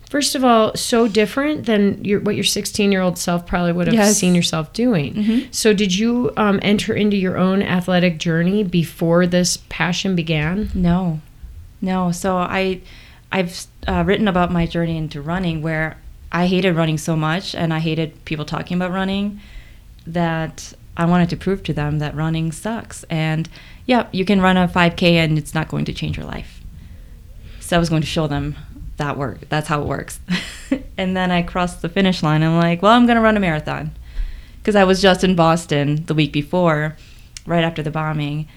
[0.10, 3.88] first of all so different than your what your 16 year old self probably would
[3.88, 4.18] have Yes.
[4.18, 5.14] seen yourself doing.
[5.14, 5.48] Mhm.
[5.56, 10.70] So, did you um, enter into your own athletic journey before this passion began?
[10.74, 11.22] No,
[11.82, 12.12] no.
[12.12, 12.82] So I,
[13.32, 15.98] I've uh, written about my journey into running, where
[16.32, 19.40] I hated running so much, and I hated people talking about running,
[20.08, 23.04] that I wanted to prove to them that running sucks.
[23.10, 23.48] And
[23.86, 26.62] yeah, you can run a 5K, and it's not going to change your life.
[27.60, 28.56] So I was going to show them
[29.00, 29.50] that work.
[29.50, 30.20] That's how it works.
[30.98, 32.44] and then I crossed the finish line.
[32.44, 33.92] I'm like, well, I'm going to run a marathon
[34.60, 36.96] because I was just in Boston the week before,
[37.46, 38.48] right after the bombing,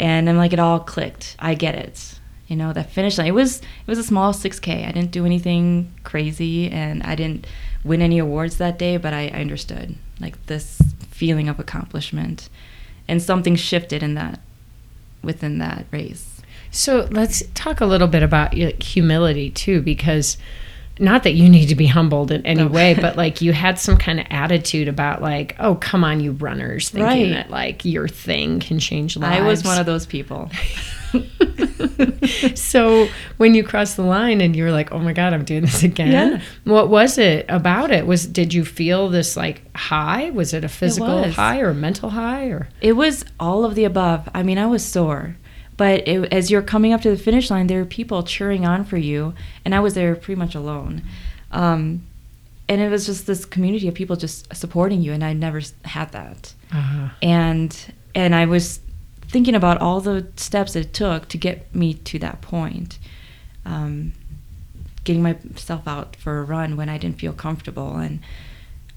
[0.00, 1.36] and I'm like, it all clicked.
[1.38, 2.18] I get it.
[2.48, 3.28] You know, that finish line.
[3.28, 4.86] It was it was a small 6K.
[4.86, 7.46] I didn't do anything crazy, and I didn't
[7.84, 12.48] win any awards that day, but I, I understood like this feeling of accomplishment,
[13.06, 14.40] and something shifted in that
[15.22, 16.31] within that race.
[16.72, 20.38] So, let's talk a little bit about humility too, because
[20.98, 22.68] not that you need to be humbled in any No.
[22.68, 26.32] way, but like you had some kind of attitude about like, oh, come on, you
[26.32, 27.34] runners, thinking Right.
[27.34, 29.38] that like your thing can change lives.
[29.40, 30.50] I was one of those people.
[32.54, 33.06] so
[33.36, 35.82] when you crossed the line and you were like, "Oh my god, I'm doing this
[35.82, 36.40] again." Yeah.
[36.64, 38.06] What was it about it?
[38.06, 40.30] Was did you feel this like high?
[40.30, 41.34] Was it a physical was.
[41.34, 44.28] high or a mental high or It was all of the above.
[44.34, 45.36] I mean, I was sore,
[45.76, 48.84] but it, as you're coming up to the finish line, there are people cheering on
[48.84, 51.02] for you, and I was there pretty much alone.
[51.50, 52.02] Um,
[52.68, 56.12] and it was just this community of people just supporting you, and I never had
[56.12, 56.54] that.
[56.72, 58.80] uh, And and I was
[59.28, 62.98] thinking about all the steps it took to get me to that point.
[63.64, 64.12] Um,
[65.04, 68.20] getting myself out for a run when I didn't feel comfortable, and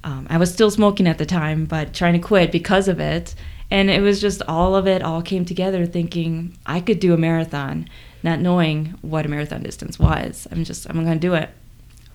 [0.03, 3.33] um, I was still smoking at the time, but trying to quit because of it.
[3.71, 7.17] And it was just all of it all came together, thinking I could do a
[7.17, 7.89] marathon,
[8.23, 10.47] not knowing what a marathon distance was.
[10.51, 11.49] I'm just I'm gonna do it.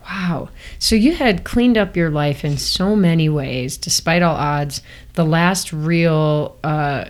[0.09, 0.49] Wow.
[0.79, 4.81] So you had cleaned up your life in so many ways, despite all odds.
[5.15, 7.05] The last real uh,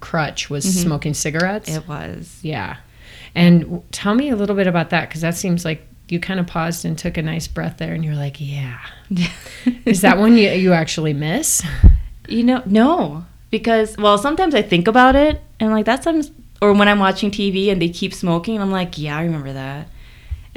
[0.00, 0.82] crutch was Mhm.
[0.84, 1.68] smoking cigarettes.
[1.68, 2.38] It was.
[2.42, 2.76] Yeah.
[3.34, 6.40] And w- tell me a little bit about that because that seems like you kind
[6.40, 8.78] of paused and took a nice breath there and you're like, yeah.
[9.84, 11.62] Is that one you, you actually miss?
[12.28, 16.22] You know, no, because well, sometimes I think about it and like that's some,
[16.60, 19.86] or when I'm watching TV and they keep smoking, I'm like, yeah, I remember that.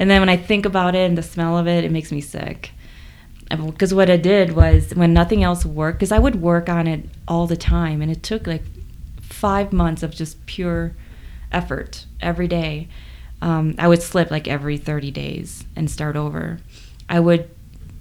[0.00, 2.20] And then when I think about it and the smell of it, it makes me
[2.20, 2.72] sick.
[3.50, 7.04] Because what I did was when nothing else worked, because I would work on it
[7.28, 8.64] all the time, and it took like
[9.20, 10.96] five months of just pure
[11.52, 12.88] effort every day.
[13.40, 16.58] Um, I would slip like every 30 days and start over.
[17.08, 17.48] I would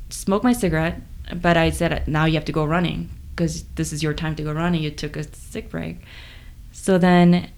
[0.10, 1.02] smoke my cigarette,
[1.36, 4.44] but I said, now you have to go running because this is your time to
[4.44, 4.82] go running.
[4.82, 6.02] You took a sick break.
[6.72, 7.52] So then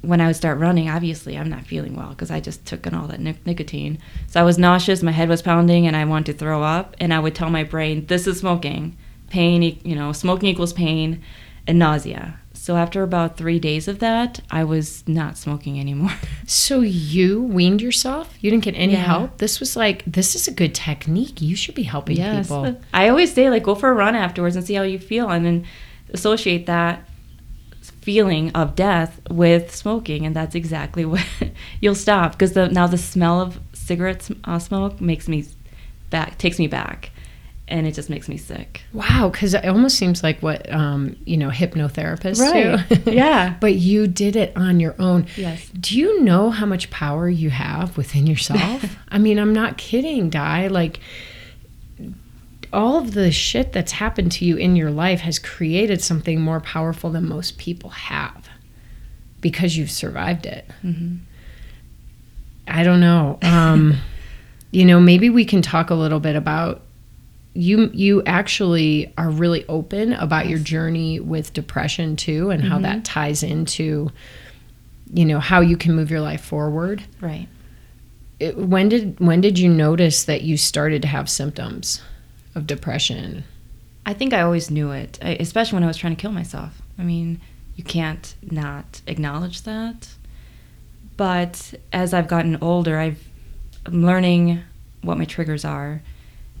[0.00, 2.94] when I would start running, obviously I'm not feeling well because I just took in
[2.94, 3.98] all that nic- nicotine.
[4.28, 6.94] So I was nauseous, my head was pounding, and I wanted to throw up.
[7.00, 8.96] And I would tell my brain, "This is smoking.
[9.28, 11.20] Pain, you know, smoking equals pain
[11.66, 16.10] and nausea." So after about three days of that, I was not smoking anymore.
[16.48, 18.34] So you weaned yourself?
[18.40, 19.04] You didn't get any Yeah.
[19.04, 19.38] help?
[19.38, 21.40] This was like, this is a good technique.
[21.40, 22.76] You should be helping people.
[22.92, 25.46] I always say like go for a run afterwards and see how you feel, and
[25.46, 25.64] then
[26.12, 27.08] associate that
[28.00, 31.24] feeling of death with smoking, and that's exactly what
[31.80, 35.44] you'll stop because the, now the smell of cigarette uh, smoke makes me
[36.10, 37.10] back, takes me back,
[37.68, 38.82] and it just makes me sick.
[38.92, 43.04] Wow, because it almost seems like what um, you know hypnotherapists Right.
[43.04, 43.10] do.
[43.12, 43.56] Yeah.
[43.60, 45.26] but you did it on your own.
[45.36, 45.68] Yes.
[45.70, 48.96] Do you know how much power you have within yourself?
[49.08, 50.68] I mean, I'm not kidding, Di.
[50.68, 51.00] Like
[52.72, 56.60] all of the shit that's happened to you in your life has created something more
[56.60, 58.48] powerful than most people have
[59.40, 60.68] because you've survived it.
[60.82, 61.16] hmm
[62.68, 63.38] I don't know.
[63.42, 63.98] Um,
[64.72, 66.82] you know, maybe we can talk a little bit about
[67.56, 67.90] you.
[67.92, 73.02] You actually are really open about your journey with depression too, and how that mm-hmm.
[73.02, 74.10] ties into,
[75.12, 77.04] you know, how you can move your life forward.
[77.20, 77.48] Right.
[78.38, 82.02] It, when did when did you notice that you started to have symptoms
[82.54, 83.44] of depression?
[84.04, 86.80] I think I always knew it, I- especially when I was trying to kill myself.
[86.98, 87.40] I mean,
[87.74, 90.08] you can't not acknowledge that.
[91.16, 93.26] But as I've gotten older, I've
[93.86, 94.62] I'm learning
[95.02, 96.02] what my triggers are.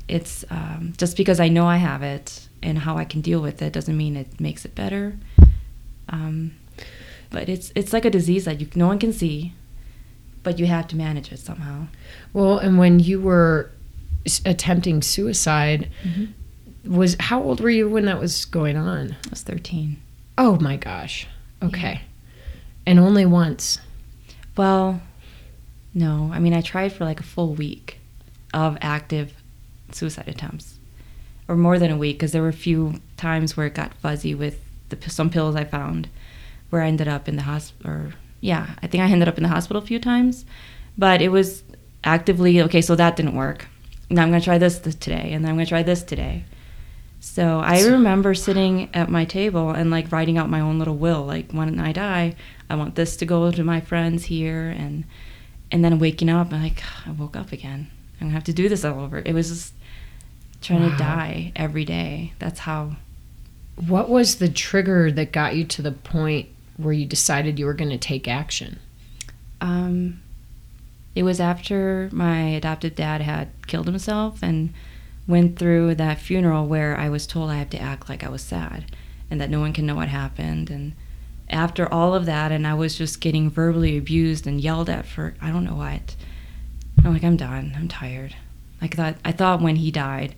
[0.08, 3.60] It's um, just because I know I have it and how I can deal with
[3.62, 5.16] it doesn't mean it makes it better.
[6.08, 6.52] Um,
[7.30, 9.52] but it's it's like a disease that you no one can see,
[10.42, 11.86] but you have to manage it somehow.
[12.32, 13.70] Well, and when you were
[14.44, 15.90] attempting suicide,
[16.84, 19.12] was how old were you when that was going on?
[19.26, 20.00] I was 13.
[20.38, 21.26] Oh my gosh.
[21.62, 22.02] Okay.
[22.86, 23.80] And only once.
[24.56, 25.00] Well,
[25.94, 26.30] no.
[26.32, 27.98] I mean, I tried for like a full week
[28.54, 29.32] of active
[29.92, 30.78] suicide attempts,
[31.48, 34.34] or more than a week, because there were a few times where it got fuzzy
[34.34, 36.08] with the some pills I found,
[36.70, 37.90] where I ended up in the hospital.
[37.90, 40.44] Or yeah, I think I ended up in the hospital a few times,
[40.96, 41.62] but it was
[42.04, 42.80] actively okay.
[42.80, 43.66] So that didn't work.
[44.10, 46.44] Now I'm gonna try this th- today, and then I'm gonna try this today.
[47.18, 51.24] So I remember sitting at my table and like writing out my own little will.
[51.24, 52.36] Like when I die,
[52.70, 55.04] I want this to go to my friends here, and
[55.72, 57.88] and then waking up and like I woke up again.
[58.20, 59.18] I'm gonna have to do this all over.
[59.24, 59.74] It was just
[60.62, 60.90] trying Wow.
[60.90, 62.32] to die every day.
[62.38, 62.96] That's how.
[63.76, 66.48] What was the trigger that got you to the point
[66.78, 68.78] where you decided you were going to take action?
[69.60, 70.20] Um,
[71.14, 74.72] it was after my adopted dad had killed himself and
[75.26, 78.42] went through that funeral where I was told I have to act like I was
[78.42, 78.84] sad
[79.30, 80.70] and that no one can know what happened.
[80.70, 80.92] And
[81.48, 85.34] after all of that, and I was just getting verbally abused and yelled at for
[85.40, 86.14] I don't know what.
[87.06, 87.72] I'm like, I'm done.
[87.76, 88.34] I'm tired.
[88.80, 90.34] Like thought I thought when he died,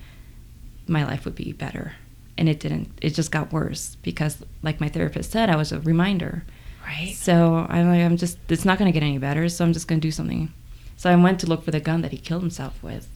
[0.87, 1.95] my life would be better,
[2.37, 2.91] and it didn't.
[3.01, 6.45] It just got worse because, like my therapist said, I was a reminder.
[6.85, 7.15] Right.
[7.15, 9.49] So I'm like, I'm just, it's not going to get any better.
[9.49, 10.53] So I'm just going to do something.
[10.97, 13.09] So I went to look for the gun that he killed himself with.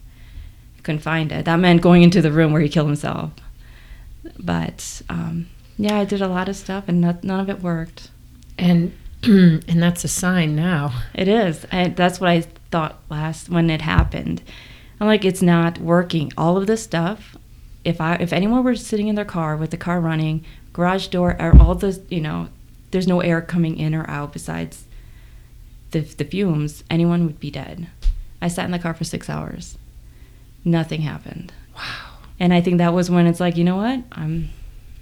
[0.79, 1.47] I couldn't find it.
[1.47, 3.31] That meant going into the room where he killed himself.
[4.39, 5.49] But um,
[5.79, 8.11] yeah, I did a lot of stuff and not, none of it worked.
[8.59, 8.93] And
[9.23, 10.93] and that's a sign now.
[11.15, 11.65] It is.
[11.71, 14.43] I, that's what I thought last when it happened.
[15.01, 16.33] I'm like, it's not working.
[16.37, 17.37] All of this stuff.
[17.85, 21.37] If I, if anyone were sitting in their car with the car running, garage door,
[21.41, 22.49] all the, you know,
[22.93, 24.85] there's no air coming in or out besides
[25.91, 27.89] the the fumes, anyone would be dead.
[28.41, 29.79] I sat in the car for six hours.
[30.65, 31.53] Nothing happened.
[31.77, 32.19] Wow.
[32.39, 34.03] And I think that was when it's like, you know what?
[34.13, 34.51] I'm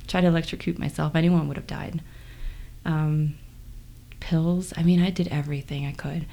[0.06, 1.14] trying to electrocute myself.
[1.14, 2.02] Anyone would have died.
[2.84, 3.34] Um,
[4.20, 4.72] pills.
[4.76, 6.26] I mean, I did everything I could.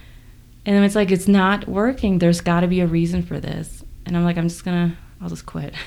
[0.68, 2.20] And then it's like, it's not working.
[2.20, 3.86] There's got to be a reason for this.
[4.06, 5.74] And I'm like, I'm just going to, I'll just quit.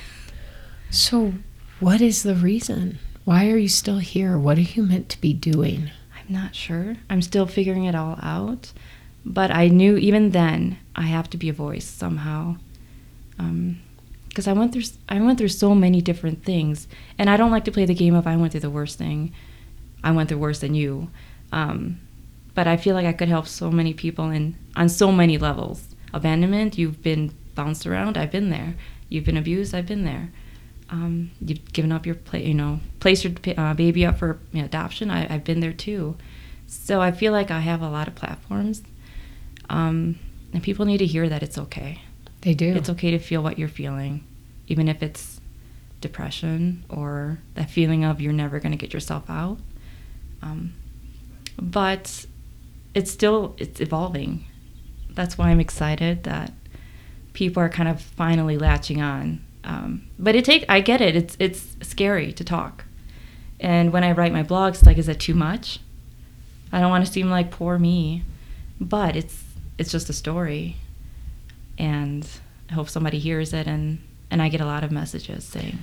[0.92, 1.34] So,
[1.78, 2.98] what is the reason?
[3.24, 4.36] Why are you still here?
[4.36, 5.92] What are you meant to be doing?
[6.18, 6.96] I'm not sure.
[7.08, 8.72] I'm still figuring it all out.
[9.24, 12.56] But I knew even then I have to be a voice somehow.
[14.28, 17.66] Because I went through I went through so many different things, and I don't like
[17.66, 19.32] to play the game of I went through the worst thing.
[20.02, 21.08] I went through worse than you.
[21.52, 22.00] Um,
[22.60, 25.96] but I feel like I could help so many people in on so many levels.
[26.12, 28.18] Abandonment, you've been bounced around.
[28.18, 28.74] I've been there.
[29.08, 29.74] You've been abused.
[29.74, 30.30] I've been there.
[30.90, 34.58] Um, you've given up your play, you know, placed your uh, baby up for you
[34.58, 35.10] know, adoption.
[35.10, 36.18] I, I've been there too.
[36.66, 38.82] So I feel like I have a lot of platforms.
[39.70, 40.18] Um,
[40.52, 42.02] and people need to hear that it's okay.
[42.42, 42.74] They do.
[42.74, 44.22] It's okay to feel what you're feeling,
[44.66, 45.40] even if it's
[46.02, 49.56] depression or that feeling of you're never going to get yourself out.
[50.42, 50.74] Um,
[51.58, 52.26] but
[52.94, 54.44] it's still it's evolving.
[55.10, 56.52] That's why I'm excited that
[57.32, 59.44] people are kind of finally latching on.
[59.64, 61.16] Um, but it take I get it.
[61.16, 62.84] It's it's scary to talk.
[63.58, 65.80] And when I write my blogs, like, is it too much?
[66.72, 68.22] I don't want to seem like poor me,
[68.80, 69.44] but it's
[69.78, 70.76] it's just a story,
[71.78, 72.26] and
[72.70, 73.98] I hope somebody hears it and
[74.30, 75.78] and I get a lot of messages saying,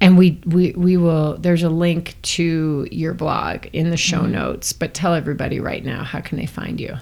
[0.00, 1.36] And we, we we will.
[1.36, 4.30] There's a link to your blog in the show Mhm.
[4.30, 4.72] notes.
[4.72, 6.96] But tell everybody right now how can they find you?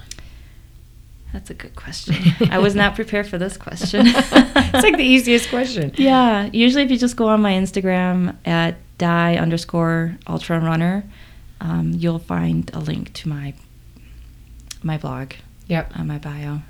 [1.33, 2.17] "That's a good question.
[2.51, 4.33] I was not prepared for this question." it's
[4.83, 5.93] like the easiest question.
[5.97, 11.05] Yeah, usually if you just go on my Instagram at Di underscore ultra runner,
[11.61, 13.55] um, you'll find a link to my
[14.83, 15.35] my blog
[15.69, 15.93] Yep.
[15.99, 16.63] on my bio.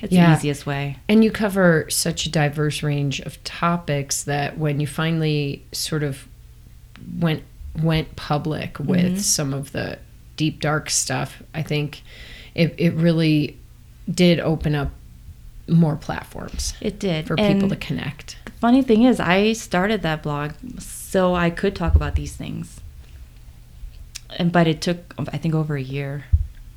[0.00, 0.30] It's Yeah.
[0.30, 0.96] the easiest way.
[1.08, 6.26] And you cover such a diverse range of topics that when you finally sort of
[7.18, 7.42] went
[7.80, 9.20] went public with Mhm.
[9.20, 9.98] some of the
[10.36, 12.02] deep dark stuff, I think
[12.54, 13.56] it it really
[14.12, 14.90] did open up
[15.68, 18.36] more platforms It did for people to connect.
[18.44, 22.80] The funny thing is, I started that blog so I could talk about these things,
[24.38, 26.24] and but it took I think over a year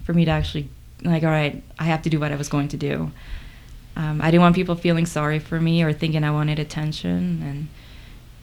[0.04, 0.70] for me to actually
[1.04, 3.12] like, all right, I have to do what I was going to do.
[3.98, 7.68] Um, I didn't want people feeling sorry for me or thinking I wanted attention, and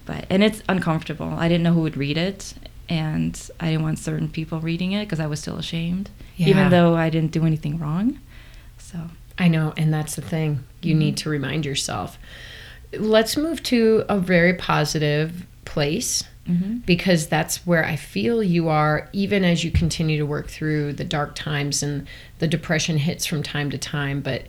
[0.06, 1.28] but and it's uncomfortable.
[1.36, 2.54] I didn't know who would read it,
[2.88, 6.48] and I didn't want certain people reading it because I was still ashamed, Yeah.
[6.48, 8.18] even though I didn't do anything wrong.
[8.78, 8.98] So
[9.38, 10.64] I know, and that's the thing.
[10.82, 10.98] You Mhm.
[10.98, 12.18] need to remind yourself.
[12.96, 16.84] Let's move to a very positive place mhm.
[16.86, 21.04] because that's where I feel you are, even as you continue to work through the
[21.04, 22.06] dark times and
[22.38, 24.20] the depression hits from time to time.
[24.20, 24.46] But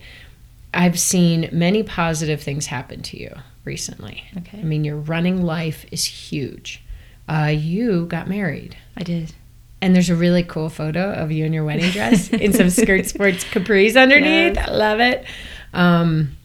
[0.74, 3.34] I've seen many positive things happen to you
[3.64, 4.24] recently.
[4.38, 4.60] Okay.
[4.60, 6.82] I mean, your running life is huge.
[7.30, 8.76] Uh, you got married.
[8.98, 9.34] I did.
[9.82, 13.06] And there's a really cool photo of you in your wedding dress in some skirt
[13.06, 14.56] sports capris underneath.
[14.56, 14.68] Yes.
[14.68, 15.26] I love it.
[15.74, 16.38] Um,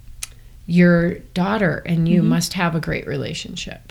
[0.66, 2.26] your daughter and you Mhm.
[2.26, 3.87] must have a great relationship.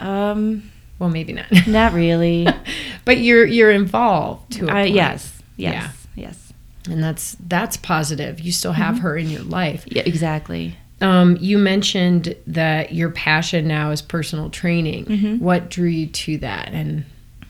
[0.00, 1.46] Um, Well, maybe not.
[1.66, 2.46] not really.
[3.04, 4.94] but you're you're involved to a Uh, point.
[4.94, 6.52] yes, yes, yes.
[6.88, 8.40] and that's that's positive.
[8.40, 9.00] You still have Mhm.
[9.00, 9.84] her in your life.
[9.86, 10.76] Yeah, exactly.
[11.02, 15.04] Um, you mentioned that your passion now is personal training.
[15.04, 15.40] Mhm.
[15.40, 17.04] What drew you to that, and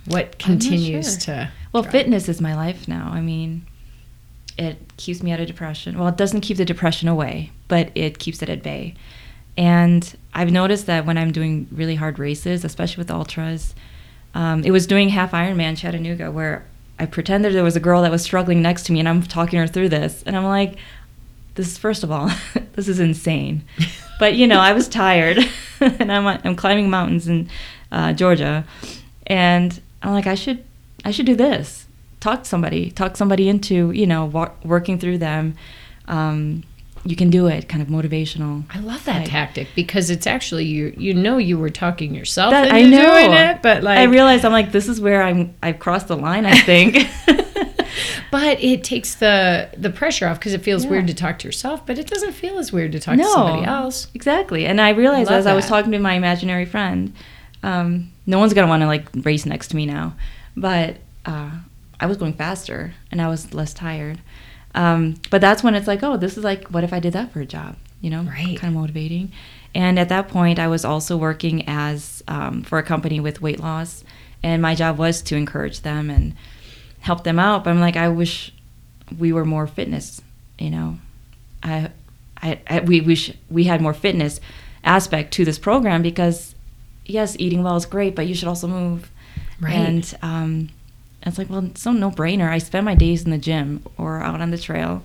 [0.07, 1.35] what continues sure.
[1.35, 1.51] to?
[1.73, 3.11] Well, drive- fitness is my life now.
[3.13, 3.63] I mean,
[4.59, 5.97] it keeps me out of depression.
[5.99, 8.95] Well, it doesn't keep the depression away, but it keeps it at bay.
[9.57, 13.75] And I've noticed that when I'm doing really hard races, especially with ultras,
[14.35, 16.67] um, it was doing half Ironman Chattanooga where
[16.99, 19.59] I pretended there was a girl that was struggling next to me and I'm talking
[19.59, 20.23] her through this.
[20.25, 20.77] And I'm like,
[21.55, 22.31] this is, first of all,
[22.75, 23.65] this is insane.
[24.19, 25.39] But, you know, I was tired
[25.81, 27.51] and I'm, I'm climbing mountains in
[27.93, 28.65] uh, Georgia.
[29.27, 30.65] And I'm like, I should,
[31.05, 31.87] I should do this.
[32.21, 34.25] Talk to somebody, talk somebody into, you know,
[34.65, 35.55] working through them.
[36.09, 36.65] Um,
[37.07, 38.65] you can do it, kind of motivational.
[38.75, 39.27] I love that Right.
[39.27, 40.93] tactic because it's actually you.
[40.99, 43.11] You know, you were talking yourself That- into I know.
[43.13, 45.55] doing it, but like I realized I'm like, this is where I'm.
[45.63, 46.45] I've crossed the line.
[46.47, 47.07] I think.
[48.31, 50.91] But it takes the the pressure off because it feels Yeah.
[50.91, 53.65] weird to talk to yourself, but it doesn't feel as weird to talk to somebody
[53.65, 54.09] else.
[54.15, 54.67] Exactly.
[54.67, 57.13] And I realized as I was talking to my imaginary friend,
[57.63, 60.15] um, no one's gonna want to like race next to me now,
[60.57, 61.51] but uh,
[62.01, 64.19] I was going faster and I was less tired.
[64.77, 67.33] Um, but that's when it's like, oh, this is like, what if I did that
[67.33, 67.77] for a job?
[68.01, 68.57] You know, Right.
[68.59, 69.33] kind of motivating.
[69.75, 73.59] And at that point, I was also working as um, for a company with weight
[73.61, 74.05] loss,
[74.43, 76.35] and my job was to encourage them and
[77.01, 77.65] help them out.
[77.65, 78.53] But I'm like, I wish
[79.19, 80.21] we were more fitness.
[80.59, 80.99] You know,
[81.63, 81.91] I,
[82.43, 84.41] I, I we we sh- we had more fitness
[84.85, 86.55] aspect to this program because
[87.05, 89.11] yes, eating well is great, but you should also move.
[89.61, 89.75] Right.
[89.75, 90.69] And um,
[91.23, 92.49] it's like, well, it's so no brainer.
[92.51, 95.03] I spend my days in the gym or out on the trail.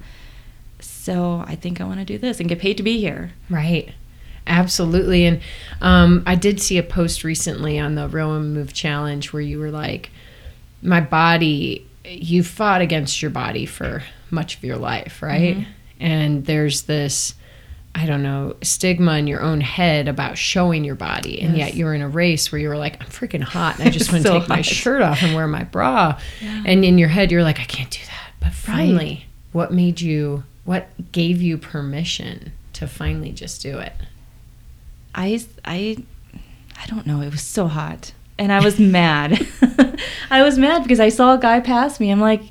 [0.80, 3.32] So I think I want to do this and get paid to be here.
[3.50, 3.94] Right.
[4.48, 5.26] Absolutely.
[5.26, 5.42] And
[5.82, 9.60] um, I did see a post recently on the Row and Move Challenge where you
[9.60, 10.10] were like,
[10.82, 15.58] my body, you fought against your body for much of your life, right?
[15.58, 15.66] Mhm.
[16.00, 17.36] And there's this,
[17.94, 21.42] I don't know, stigma in your own head about showing your body.
[21.42, 21.70] And Yes.
[21.70, 23.80] yet you're in a race where you were like, I'm freaking hot.
[23.80, 26.18] And I just want to So take my shirt off and wear my bra.
[26.42, 26.64] Yeah.
[26.66, 28.32] And in your head, you're like, I can't do that.
[28.40, 28.54] But Right.
[28.78, 33.94] finally, what made you, what gave you permission to finally just do it?
[35.14, 35.98] I, I,
[36.82, 37.22] I don't know.
[37.22, 39.46] It was so hot, and I was mad.
[40.32, 42.10] I was mad because I saw a guy pass me.
[42.10, 42.42] I'm like,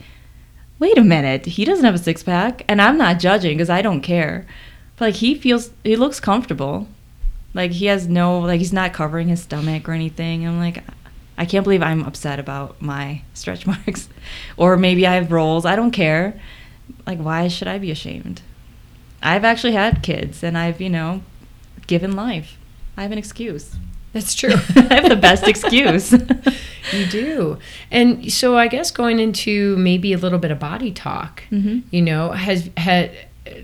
[0.79, 3.81] wait a minute, he doesn't have a six pack, and I'm not judging because I
[3.83, 4.47] don't care.
[5.01, 6.87] But like he feels, he looks comfortable.
[7.55, 10.47] Like he has no, like he's not covering his stomach or anything.
[10.47, 10.85] I'm like,
[11.39, 14.09] I can't believe I'm upset about my stretch marks,
[14.59, 15.65] or maybe I have rolls.
[15.65, 16.39] I don't care.
[17.07, 18.43] Like why should I be ashamed?
[19.23, 21.23] I've actually had kids, and I've you know,
[21.87, 22.59] given life.
[22.97, 23.75] I have an excuse.
[24.13, 24.51] That's true.
[24.77, 26.13] I have the best excuse.
[26.93, 27.59] you do.
[27.91, 31.85] And so I guess going into maybe a little bit of body talk, Mhm.
[31.91, 33.13] you know, has had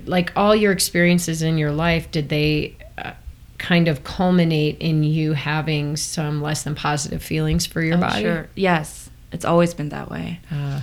[0.07, 3.13] like all your experiences in your life, did they uh,
[3.59, 8.23] kind of culminate in you having some less than positive feelings for your Oh, body?
[8.23, 8.49] Sure.
[8.55, 10.41] Yes, it's always been that way.
[10.51, 10.81] Uh,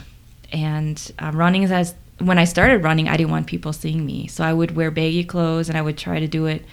[0.51, 4.27] and um, running is as when I started running, I didn't want people seeing me,
[4.27, 6.63] so I would wear baggy clothes and I would try to do it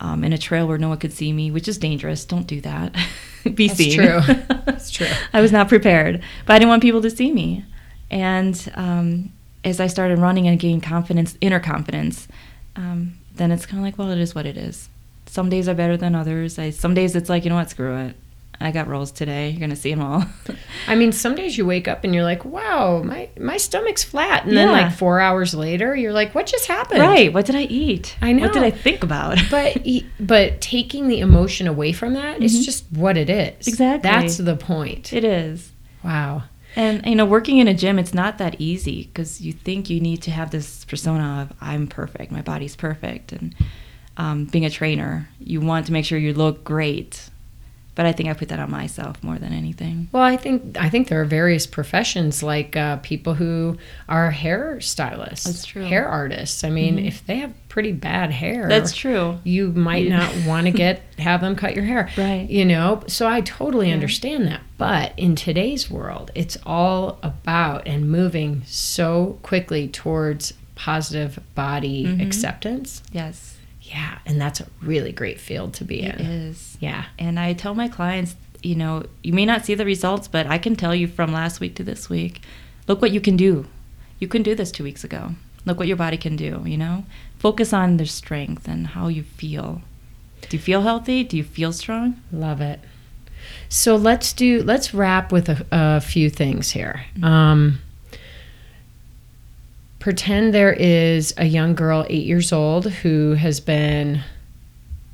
[0.00, 2.24] um, in a trail where no one could see me, which is dangerous.
[2.24, 2.94] Don't do that.
[3.54, 3.94] Be That's seen.
[3.96, 4.20] true.
[4.66, 5.06] That's true.
[5.32, 7.64] I was not prepared, but I didn't want people to see me.
[8.10, 9.32] And um,
[9.64, 12.28] as I started running and gained confidence, inner confidence,
[12.76, 14.88] um, then it's kind of like, well, it is what it is.
[15.26, 16.58] Some days are better than others.
[16.58, 18.16] I, some days it's like, you know what, screw it.
[18.60, 19.50] I got rolls today.
[19.50, 20.24] You're gonna see them all.
[20.86, 24.44] I mean, some days you wake up and you're like, "Wow, my my stomach's flat,"
[24.44, 24.72] and then Yeah.
[24.72, 27.32] like four hours later, you're like, "What just happened?" right?
[27.32, 28.14] What did I eat?
[28.22, 28.42] I know.
[28.42, 29.38] What did I think about?
[29.50, 29.78] but
[30.20, 32.64] but taking the emotion away from that is Mhm.
[32.64, 33.66] just what it is.
[33.66, 34.08] Exactly.
[34.08, 35.12] That's the point.
[35.12, 35.72] it is.
[36.04, 36.44] wow.
[36.74, 40.00] And you know, working in a gym, it's not that easy because you think you
[40.00, 43.54] need to have this persona of I'm perfect, my body's perfect, and
[44.16, 47.30] um, being a trainer, you want to make sure you look great.
[47.94, 50.08] But I think I put that on myself more than anything.
[50.12, 53.76] Well, I think I think there are various professions like uh, people who
[54.08, 55.84] are hair stylists, That's true.
[55.84, 56.64] hair artists.
[56.64, 57.06] I mean, Mhm.
[57.06, 59.38] if they have pretty bad hair, That's true.
[59.44, 60.18] you might Yeah.
[60.18, 62.48] not want to get have them cut your hair Right.
[62.50, 63.94] you know so i totally Yeah.
[63.94, 71.38] understand that but in today's world it's all about and moving so quickly towards positive
[71.54, 72.22] body Mhm.
[72.26, 76.76] acceptance Yes, yeah and that's a really great field to be it in is.
[76.80, 80.46] yeah And I tell my clients, you know, you may not see the results, but
[80.46, 82.40] I can tell you from last week to this week,
[82.86, 83.66] look what you can do.
[84.20, 85.32] You couldn't do this two weeks ago.
[85.64, 87.04] Look what your body can do, you know?
[87.38, 89.82] Focus on their strength and how you feel.
[90.48, 91.24] Do you feel healthy?
[91.24, 92.22] Do you feel strong?
[92.32, 92.78] love it
[93.68, 97.24] so let's do let's wrap with a, a few things here Mm-hmm.
[97.24, 97.80] um
[100.02, 104.20] pretend there is a young girl eight years old who has been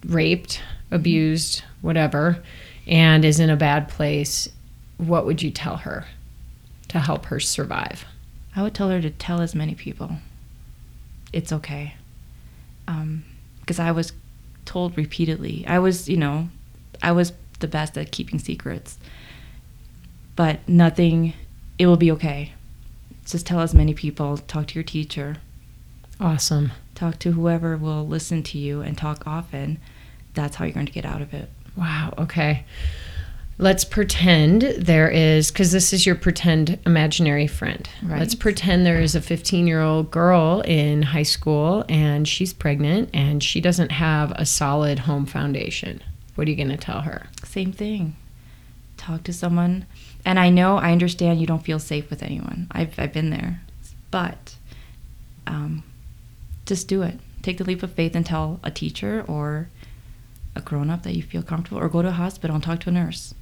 [0.07, 2.43] raped abused whatever
[2.87, 4.49] and is in a bad place
[4.97, 6.07] what would you tell her
[6.89, 8.05] to help her survive
[8.57, 10.17] I would tell her to tell as many people
[11.33, 11.95] it's okay.
[12.87, 13.25] Um,
[13.61, 14.13] because I was
[14.65, 16.49] told repeatedly, I was, you know,
[17.03, 18.99] I was the best at keeping secrets.
[20.37, 21.35] But nothing,
[21.79, 22.53] it will be okay.
[23.29, 25.37] Just tell as many people, talk to your teacher,
[26.21, 29.79] awesome talk to whoever will listen to you and talk often.
[30.35, 31.49] That's how you're going to get out of it.
[31.77, 32.13] Wow.
[32.19, 32.65] Okay.
[33.57, 37.89] Let's pretend there is, because this is your pretend imaginary friend.
[38.03, 38.19] Right.
[38.19, 43.11] Let's pretend there is a 15 year old girl in high school and she's pregnant
[43.15, 46.03] and she doesn't have a solid home foundation.
[46.35, 47.29] What are you going to tell her?
[47.45, 48.17] Same thing.
[48.97, 49.87] Talk to someone.
[50.29, 52.67] And I know, I understand you don't feel safe with anyone.
[52.71, 53.63] I've, I've been there.
[54.11, 54.57] But
[55.47, 55.83] um,
[56.67, 57.19] just do it.
[57.41, 59.71] Take the leap of faith and tell a teacher or
[60.55, 62.91] a grown up that you feel comfortable, or go to a hospital and talk to
[62.91, 63.35] a nurse.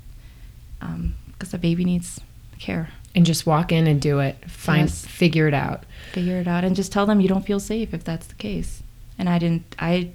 [0.79, 2.21] Because the baby needs
[2.61, 2.91] care.
[3.17, 4.37] And just walk in and do it.
[4.49, 5.05] Find, Yes.
[5.05, 5.83] figure it out.
[6.13, 8.85] Figure it out and just tell them you don't feel safe if that's the case.
[9.19, 10.11] And I didn't, I,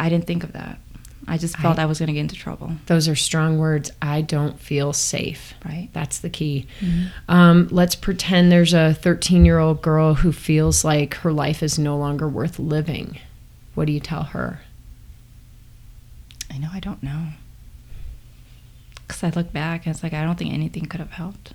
[0.00, 0.80] I didn't think of that.
[1.28, 3.90] I just felt I- I, was going to get into trouble, Those are strong words.
[4.00, 5.54] I don't feel safe.
[5.64, 5.88] right?
[5.92, 6.66] That's the key.
[7.28, 11.78] Um, let's pretend there's a 13 year old girl who feels like her life is
[11.78, 13.18] no longer worth living.
[13.74, 14.60] What do you tell her?
[16.52, 17.28] I know I don't know.
[19.06, 21.52] Because I look back and it's like, I don't think anything could have helped.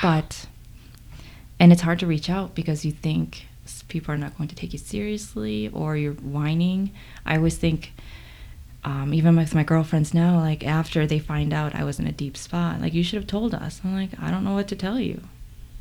[0.00, 0.46] But,
[1.60, 3.46] and it's hard to reach out because you think
[3.88, 6.92] people are not going to take you seriously or you're whining.
[7.26, 7.92] I always think,
[8.84, 12.12] um, even with my girlfriends now, like after they find out I was in a
[12.12, 13.80] deep spot, like, you should have told us.
[13.84, 15.22] I'm like, I don't know what to tell you.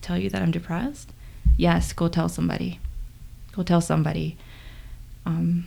[0.02, 1.12] Tell you that I'm depressed?
[1.58, 2.80] Yes, go tell somebody.
[3.54, 4.38] Go tell somebody.
[5.26, 5.66] Um,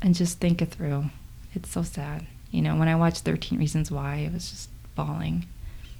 [0.00, 1.06] and just think it through.
[1.54, 2.26] It's so sad.
[2.50, 5.46] You know, when I watched 13 Reasons Why, it was just bawling.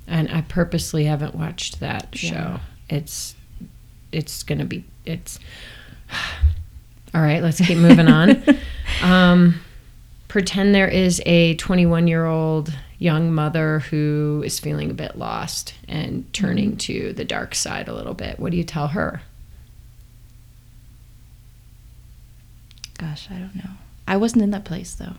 [0.07, 2.31] And I purposely haven't watched that Yeah.
[2.31, 2.61] show.
[2.89, 3.35] It's
[4.11, 5.39] it's gonna be it's
[7.15, 8.43] all right, let's keep moving on.
[9.03, 9.61] um
[10.33, 15.75] pretend there is a 21 year old young mother who is feeling a bit lost
[15.87, 18.41] and turning to the dark side a little bit.
[18.41, 19.21] What do you tell her?
[22.97, 23.73] Gosh, I don't know.
[24.09, 25.17] I wasn't in that place though.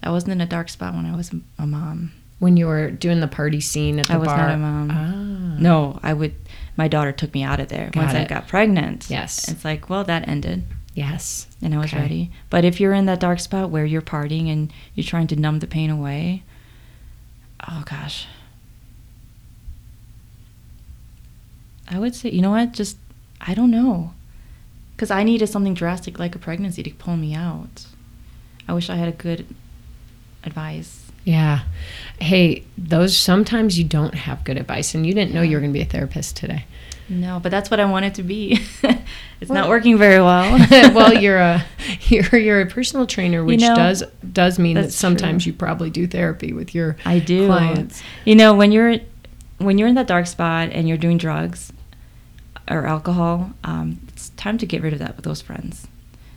[0.00, 2.12] I wasn't in a dark spot when I was a mom.
[2.38, 4.36] When you were doing the party scene at the bar, I was bar?
[4.36, 4.90] not a mom.
[4.92, 5.58] Ah.
[5.58, 6.36] No, I would.
[6.76, 9.10] My daughter took me out of there once I got pregnant.
[9.10, 9.48] Yes.
[9.48, 10.62] It's like, well, that ended,
[10.94, 11.46] Yes.
[11.62, 12.00] and I was Okay.
[12.02, 12.30] ready.
[12.50, 15.60] But if you're in that dark spot where you're partying and you're trying to numb
[15.60, 16.42] the pain away,
[17.68, 18.26] oh gosh,
[21.88, 22.72] I would say, you know what?
[22.72, 22.96] Just
[23.40, 24.12] I don't know,
[24.94, 27.86] because I needed something drastic like a pregnancy to pull me out.
[28.68, 29.46] I wish I had a good
[30.44, 31.10] advice.
[31.24, 31.60] Yeah.
[32.20, 35.72] Hey, those sometimes you don't have good advice, and you didn't know you were going
[35.72, 36.64] to be a therapist today.
[37.08, 38.52] No, but that's what I wanted to be.
[38.82, 40.58] it's Well- not working very well.
[40.94, 41.64] well, you're a
[42.08, 45.52] you're you're a personal trainer, which know, does does mean that sometimes true.
[45.52, 47.46] you probably do therapy with your I do.
[47.46, 48.02] clients.
[48.24, 48.96] You know, when you're
[49.58, 51.72] when you're in that dark spot and you're doing drugs
[52.70, 55.86] or alcohol, um, it's time to get rid of that with those friends.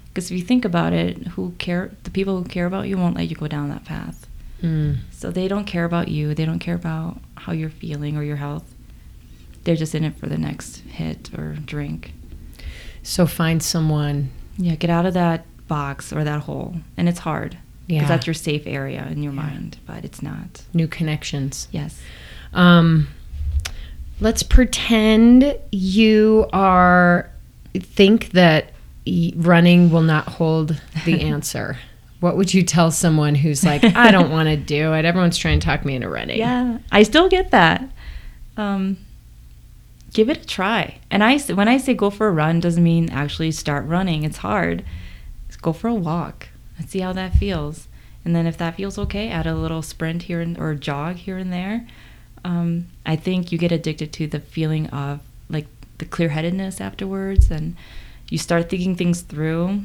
[0.07, 1.91] Because if you think about it, who care?
[2.03, 4.27] The people who care about you won't let you go down that path.
[4.61, 4.99] Mm.
[5.11, 6.33] So they don't care about you.
[6.33, 8.63] They don't care about how you're feeling or your health.
[9.65, 12.13] They're just in it for the next hit or drink.
[13.03, 14.29] So find someone.
[14.57, 16.75] Yeah, get out of that box or that hole.
[16.97, 17.57] And it's hard
[17.87, 19.41] because that's your safe area in your Yeah.
[19.41, 20.63] mind, but it's not.
[20.73, 21.67] New connections.
[21.71, 22.01] Yes.
[22.53, 23.07] Um,
[24.21, 27.29] let's pretend you are
[27.75, 28.71] think that
[29.35, 31.77] running will not hold the answer.
[32.21, 35.05] What would you tell someone who's like, I don't want to do it.
[35.05, 36.37] Everyone's trying to talk me into running.
[36.39, 37.87] Yeah, I still get that.
[38.57, 38.97] Um,
[40.15, 40.97] give it a try.
[41.11, 44.23] And I, when I say go for a run, doesn't mean actually start running.
[44.23, 44.83] It's hard.
[45.47, 46.47] Just go for a walk
[46.77, 47.89] and see how that feels.
[48.23, 51.37] And then if that feels okay, add a little sprint here and, or jog here
[51.37, 51.85] and there.
[52.45, 57.51] Um, I think you get addicted to the feeling of like the clear headedness afterwards,
[57.51, 57.75] and
[58.29, 59.81] you start thinking things through.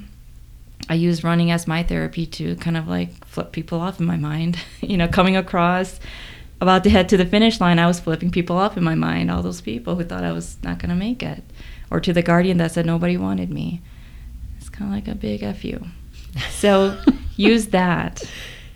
[0.88, 4.16] I use running as my therapy to kind of like flip people off in my
[4.16, 4.58] mind.
[4.80, 5.98] you know, coming across
[6.60, 9.30] about to head to the finish line, I was flipping people off in my mind,
[9.30, 11.42] all those people who thought I was not going to make it.
[11.90, 13.80] Or to the guardian that said nobody wanted me.
[14.58, 15.84] It's kind of like a big F you.
[16.50, 17.00] So
[17.36, 18.22] use that.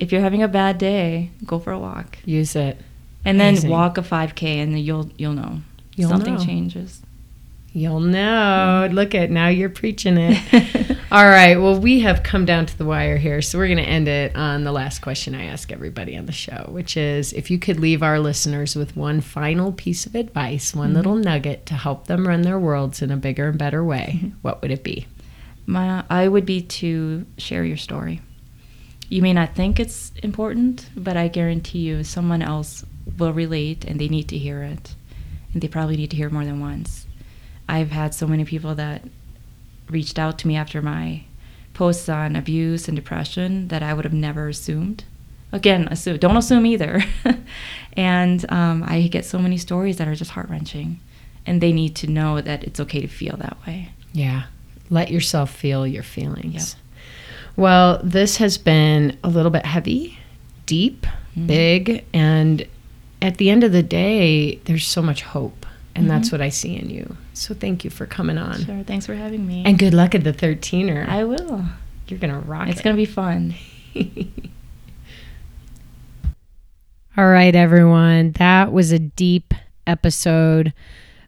[0.00, 2.18] If you're having a bad day, go for a walk.
[2.24, 2.78] Use it.
[3.24, 5.60] And then walk a 5K and you'll, you'll know.
[5.94, 6.44] You'll Something know.
[6.44, 7.00] changes.
[7.76, 8.88] You'll know.
[8.92, 10.96] Look at now you're preaching it.
[11.10, 11.56] All right.
[11.56, 13.42] Well, we have come down to the wire here.
[13.42, 16.32] So we're going to end it on the last question I ask everybody on the
[16.32, 20.72] show, which is if you could leave our listeners with one final piece of advice,
[20.72, 20.96] one mm-hmm.
[20.96, 24.38] little nugget to help them run their worlds in a bigger and better way, mm-hmm.
[24.42, 25.08] what would it be?
[25.66, 28.22] My, I would be to share your story.
[29.08, 32.84] You may not think it's important, but I guarantee you someone else
[33.18, 34.94] will relate and they need to hear it.
[35.52, 37.06] And they probably need to hear more than once.
[37.68, 39.02] I've had so many people that
[39.88, 41.24] reached out to me after my
[41.74, 45.04] posts on abuse and depression that I would have never assumed.
[45.52, 47.02] Again, assume, don't assume either.
[47.96, 51.00] and um, I get so many stories that are just heart wrenching.
[51.46, 53.90] And they need to know that it's okay to feel that way.
[54.12, 54.44] Yeah.
[54.90, 56.76] Let yourself feel your feelings.
[57.56, 60.18] Well, this has been a little bit heavy,
[60.66, 61.06] deep,
[61.36, 61.46] Mhm.
[61.46, 62.66] big, and
[63.22, 65.63] at the end of the day, there's so much hope.
[65.96, 66.32] And that's Mhm.
[66.32, 67.16] what I see in you.
[67.34, 68.64] So thank you for coming on.
[68.64, 68.82] Sure.
[68.84, 69.62] Thanks for having me.
[69.64, 71.06] And good luck at the 13er.
[71.08, 71.64] I will.
[72.08, 72.82] You're going to rock It's it.
[72.82, 73.54] going to be fun.
[77.16, 78.32] All right, everyone.
[78.32, 79.54] That was a deep
[79.86, 80.72] episode.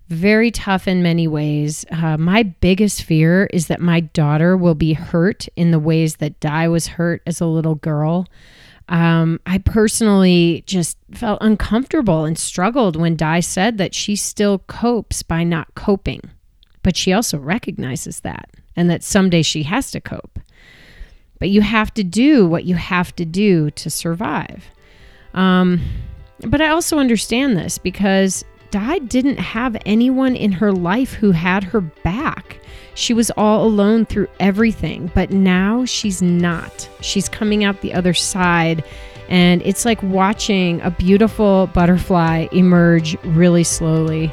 [0.09, 1.85] Very tough in many ways.
[1.91, 6.39] Uh, my biggest fear is that my daughter will be hurt in the ways that
[6.41, 8.27] Di was hurt as a little girl.
[8.89, 15.23] Um, I personally just felt uncomfortable and struggled when Di said that she still copes
[15.23, 16.21] by not coping.
[16.83, 20.39] But she also recognizes that and that someday she has to cope.
[21.39, 24.67] But you have to do what you have to do to survive.
[25.35, 25.81] Um,
[26.41, 31.65] but I also understand this because Di didn't have anyone in her life who had
[31.65, 32.61] her back.
[32.97, 36.89] She was all alone through everything, but now she's not.
[37.03, 38.83] She's coming out the other side,
[39.29, 44.33] and it's like watching a beautiful butterfly emerge really slowly.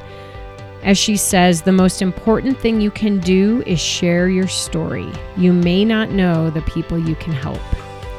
[0.81, 5.11] As she says, the most important thing you can do is share your story.
[5.35, 7.61] You may not know the people you can help.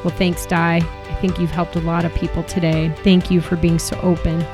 [0.03, 0.77] Well, thanks, Di.
[0.77, 2.93] I think you've helped a lot of people today.
[3.03, 4.45] Thank you for being so open.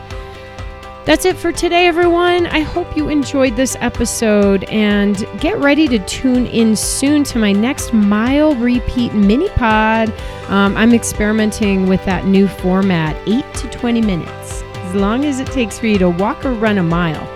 [1.03, 2.45] That's it for today, everyone.
[2.45, 7.51] I hope you enjoyed this episode and get ready to tune in soon to my
[7.51, 10.13] next mile repeat mini pod.
[10.47, 15.47] Um, I'm experimenting with that new format 8 to 20 minutes, as long as it
[15.47, 17.27] takes for you to walk or run a mile.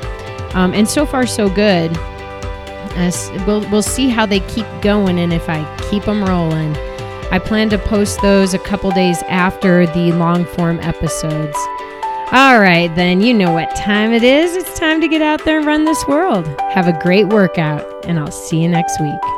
[0.55, 1.91] Um, and so far, so good.
[3.47, 6.75] We'll, we'll see how they keep going and if I keep them rolling.
[7.31, 11.57] I plan to post those a couple days after the long form episodes.
[12.35, 14.57] All right, then you know what time it is.
[14.57, 16.45] It's time to get out there and run this world.
[16.73, 19.34] Have a great workout, and I'll see you next week.